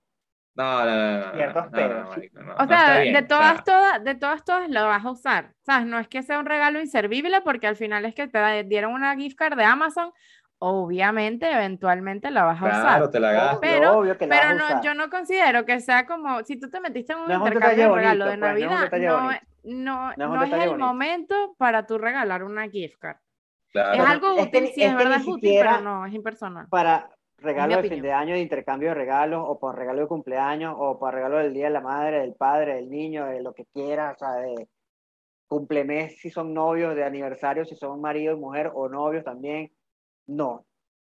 [0.58, 2.08] No, no, no, no, Ciertos pedos,
[2.58, 5.52] O sea, de todas, todas, de todas, todas lo vas a usar.
[5.62, 5.86] ¿Sabes?
[5.86, 9.14] No es que sea un regalo inservible porque al final es que te dieron una
[9.14, 10.12] gift card de Amazon.
[10.60, 12.80] Obviamente, eventualmente la vas a usar.
[12.82, 13.58] Claro, te la gastas.
[13.60, 16.58] Pero- obvio que la Pero vas a no, yo no considero que sea como si
[16.58, 18.46] tú te metiste en un No es un intercambio de regalo bonito, de pues, no
[18.46, 20.78] es Navidad, no, no, No es el bonito.
[20.78, 23.18] momento para tú regalar una gift card.
[23.70, 23.92] Claro.
[24.02, 26.06] Es algo es que útil, sí, es es que verdad es útil, siquiera- pero no,
[26.06, 26.66] es impersonal.
[26.68, 27.08] para
[27.38, 30.98] regalo de fin de año, de intercambio de regalos, o para regalo de cumpleaños, o
[30.98, 34.16] para regalo del día de la madre, del padre, del niño, de lo que quieras,
[34.16, 34.68] o sea, de
[35.46, 39.72] cumplemes si son novios, de aniversario si son marido y mujer, o novios también.
[40.26, 40.66] No,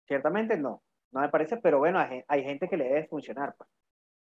[0.05, 3.55] ciertamente no, no me parece, pero bueno, hay, hay gente que le debe funcionar.
[3.57, 3.69] pues.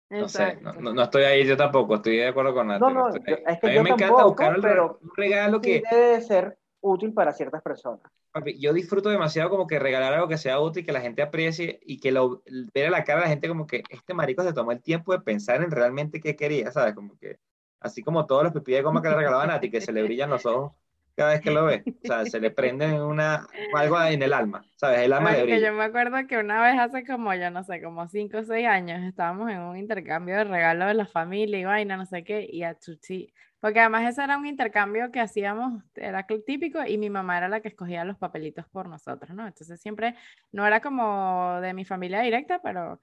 [0.10, 2.82] No sé, no, no- no estoy ahí yo tampoco, estoy de acuerdo con Nati.
[2.82, 5.84] No, no, es que a mí yo me encanta tampoco, buscar un, regalo Sí que,
[5.90, 8.12] debe de ser útil para ciertas personas.
[8.34, 11.80] Papi, yo disfruto demasiado como que regalar algo que sea útil, que la gente aprecie
[11.86, 14.54] y que lo ver a la cara de la gente como que este marico se
[14.54, 16.96] tomó el tiempo de pensar en realmente qué quería, ¿sabes?
[16.96, 17.38] Como que,
[17.80, 20.04] así como todos los pipí de goma que le regalaban a Nati, que se le
[20.04, 20.74] brillan los ojos
[21.16, 24.66] cada vez que lo ve, o sea, se le prende una, algo en el alma,
[24.76, 25.02] ¿sabes?
[25.02, 28.08] El alma le yo me acuerdo que una vez hace como, yo no sé, como
[28.08, 31.98] 5 o 6 años, estábamos en un intercambio de regalos de la familia y vaina,
[31.98, 33.32] no sé qué, y a Chuchi,
[33.64, 37.62] porque además ese era un intercambio que hacíamos, era típico, y mi mamá era la
[37.62, 39.48] que escogía los papelitos por nosotros, ¿no?
[39.48, 40.16] Entonces siempre,
[40.52, 43.00] no era como de mi familia directa, pero,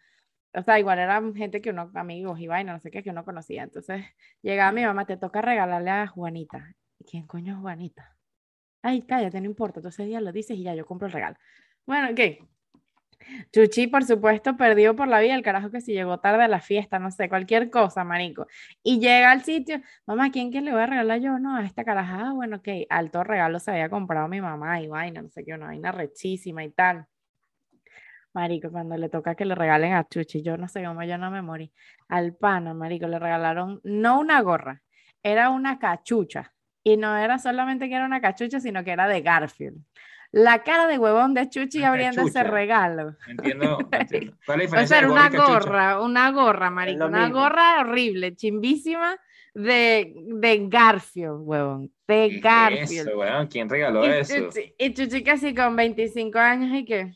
[0.52, 3.24] o sea, igual eran gente que uno, amigos y vaina, no sé qué, que uno
[3.24, 3.62] conocía.
[3.62, 4.04] Entonces
[4.42, 6.74] llegaba mi mamá, te toca regalarle a Juanita.
[6.98, 8.18] ¿Y quién coño es Juanita?
[8.82, 11.36] Ay, cállate, no importa, tú ese día lo dices y ya yo compro el regalo.
[11.86, 12.46] Bueno, ¿qué?
[13.53, 16.61] Chuchi, por supuesto, perdido por la vida, el carajo que si llegó tarde a la
[16.61, 18.47] fiesta, no sé, cualquier cosa, marico.
[18.83, 21.39] Y llega al sitio, mamá, ¿quién que le voy a regalar yo?
[21.39, 24.89] No, a esta caraja, ah, bueno, ok, alto regalo se había comprado mi mamá y
[24.89, 27.07] vaina, no sé qué, una vaina rechísima y tal.
[28.33, 31.31] Marico, cuando le toca que le regalen a Chuchi, yo no sé cómo yo no
[31.31, 31.73] me morí.
[32.09, 34.83] Al pana, marico, le regalaron no una gorra,
[35.23, 36.53] era una cachucha.
[36.83, 39.85] Y no era solamente que era una cachucha, sino que era de Garfield.
[40.33, 43.16] La cara de huevón de Chuchi abriendo ese regalo.
[43.26, 44.37] Entiendo, entiendo.
[44.47, 47.41] ¿Cuál es la O sea, era una gorra una gorra, marico, una mismo.
[47.41, 49.16] gorra horrible, chimbísima
[49.55, 53.09] de, de Garfield, huevón, ¿Qué de Garfield.
[53.09, 53.47] eso, weón?
[53.49, 54.35] ¿Quién regaló Y eso?
[54.78, 57.12] Y Chuchi casi con 25 años y que,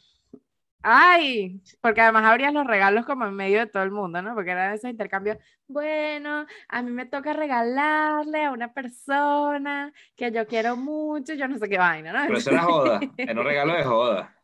[0.85, 4.35] ay, porque además abrías los regalos como en medio de todo el mundo, ¿no?
[4.35, 10.47] Porque eran esos intercambios, bueno, a mí me toca regalarle a una persona que yo
[10.47, 12.27] quiero mucho, yo no sé qué vaina, ¿no?
[12.27, 14.35] Pero eso era joda, era un regalo de joda.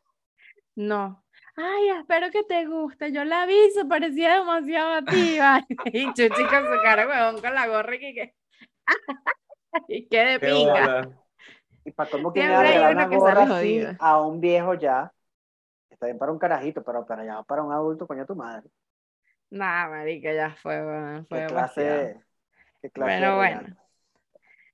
[0.76, 1.24] No.
[1.56, 3.12] Ay, espero que te guste.
[3.12, 5.38] Yo la vi, se parecía demasiado a ti.
[5.92, 8.34] Y Chuchi con su cara, huevón, con la gorra y que, que...
[9.88, 10.72] y qué de Qué pinga.
[10.72, 11.08] bola.
[11.84, 15.12] Y para cómo que que así a un viejo ya.
[16.00, 18.70] Está bien para un carajito, pero para ya para un adulto, coño tu madre.
[19.50, 22.24] Nah, marica, ya fue, weón, fue Qué clase,
[22.80, 23.76] qué clase Bueno, de bueno.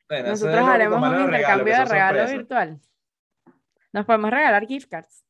[0.09, 2.81] Bueno, Nosotros haremos un intercambio de regalo virtual.
[3.93, 5.25] Nos podemos regalar gift cards.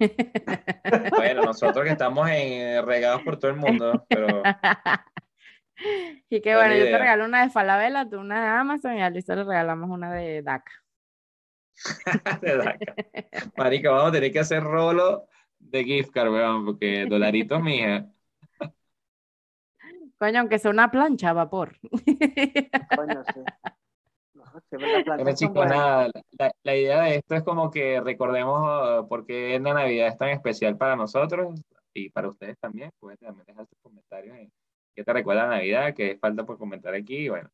[1.10, 4.42] Bueno, nosotros que estamos en, regados por todo el mundo, pero
[6.30, 9.10] Y que bueno, yo te regalo una de Falabella, tú una de Amazon y a
[9.10, 10.72] Luisa le regalamos una de DACA.
[12.40, 12.94] de Daca.
[13.58, 15.28] Marica, vamos a tener que hacer rolo
[15.72, 18.06] de gift card, weón, porque dolaritos, mija.
[20.18, 21.76] Coño, aunque sea una plancha a vapor.
[22.96, 23.40] Coño, sí.
[24.70, 26.08] Son chicos, nada,
[26.38, 30.18] la, la idea de esto es como que recordemos uh, por qué la Navidad es
[30.18, 31.60] tan especial para nosotros
[31.94, 32.90] y para ustedes también.
[33.00, 34.52] Pueden también dejar sus comentarios en
[34.94, 37.16] qué te recuerda la Navidad, qué falta por comentar aquí.
[37.16, 37.48] y Bueno,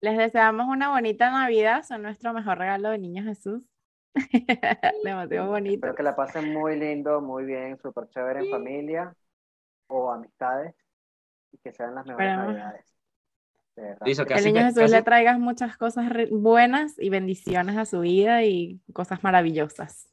[0.00, 3.62] Les deseamos una bonita Navidad, son nuestro mejor regalo de Niño Jesús.
[5.04, 5.74] Demasiado bonito.
[5.76, 9.14] Espero que la pasen muy lindo, muy bien, súper chévere en familia
[9.88, 10.74] o amistades
[11.52, 12.54] y que sean las mejores Esperamos.
[12.54, 12.86] navidades.
[14.04, 17.84] Listo, Que el niño me- Jesús casi- le traigas muchas cosas buenas y bendiciones a
[17.86, 20.08] su vida y cosas maravillosas.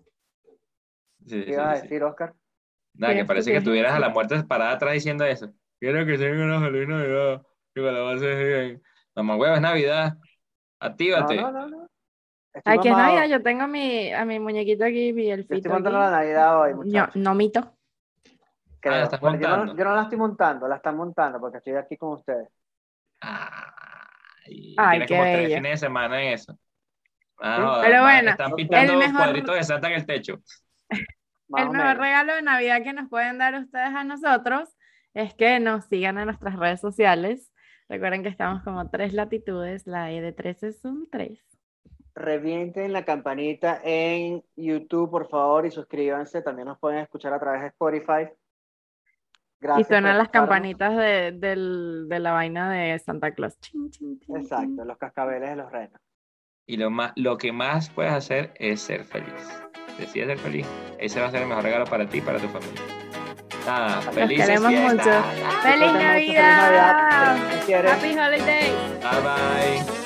[1.26, 1.82] Sí, ¿Qué sí, ibas a sí.
[1.84, 2.34] decir, Oscar?
[2.94, 4.14] Nada, que parece que estuvieras a la sí.
[4.14, 5.52] muerte parada atrás diciendo eso.
[5.80, 7.42] Quiero que tengan una feliz Navidad.
[7.76, 8.82] Que la pases bien.
[9.16, 10.14] Mamá huevo, es Navidad.
[10.14, 10.22] No,
[10.80, 11.36] Actívate.
[11.36, 11.90] no, no, no.
[12.58, 13.16] Estoy Ay, que es mamado.
[13.16, 16.12] Navidad, yo tengo a mi, a mi muñequito aquí, mi Yo elfito estoy montando aquí.
[16.12, 17.16] la Navidad hoy, Yo, muchachos.
[17.16, 17.74] no mito.
[18.80, 18.94] creo.
[18.96, 21.98] la estás Bueno, yo, no, yo la estoy montando, la están montando porque estoy aquí
[21.98, 22.50] con ustedes.
[23.22, 26.58] Ay, Ay, tienes qué como tres fines de semana en eso.
[27.40, 30.38] Ah, pero bueno, están pintando mejor- cuadritos de Santa en el techo.
[31.50, 31.98] Más El mejor menos.
[31.98, 34.76] regalo de Navidad que nos pueden dar ustedes a nosotros
[35.14, 37.52] es que nos sigan en nuestras redes sociales.
[37.90, 41.40] Recuerden que estamos como tres latitudes, la E de 3 es un 3.
[42.20, 46.42] Revienten la campanita en YouTube, por favor, y suscríbanse.
[46.42, 48.24] También nos pueden escuchar a través de Spotify.
[48.30, 49.88] Y Gracias.
[49.88, 53.60] suenan por las campanitas de, del- de la vaina de Santa Claus.
[53.60, 54.88] Chin, chin, chin, Exacto, chin.
[54.88, 56.00] los cascabeles de los renos.
[56.66, 59.62] Y lo, más, lo que más puedes hacer es ser feliz.
[60.00, 60.68] Decides ser feliz.
[61.00, 62.82] Ese va a ser el mejor regalo para ti y para tu familia.
[63.66, 65.12] Nada, Los felices queremos mucho.
[65.62, 66.04] ¡Feliz Navidad!
[66.14, 67.92] Feliz Navidad.
[67.94, 68.74] ¡Happy Holidays!
[69.02, 69.97] Bye bye.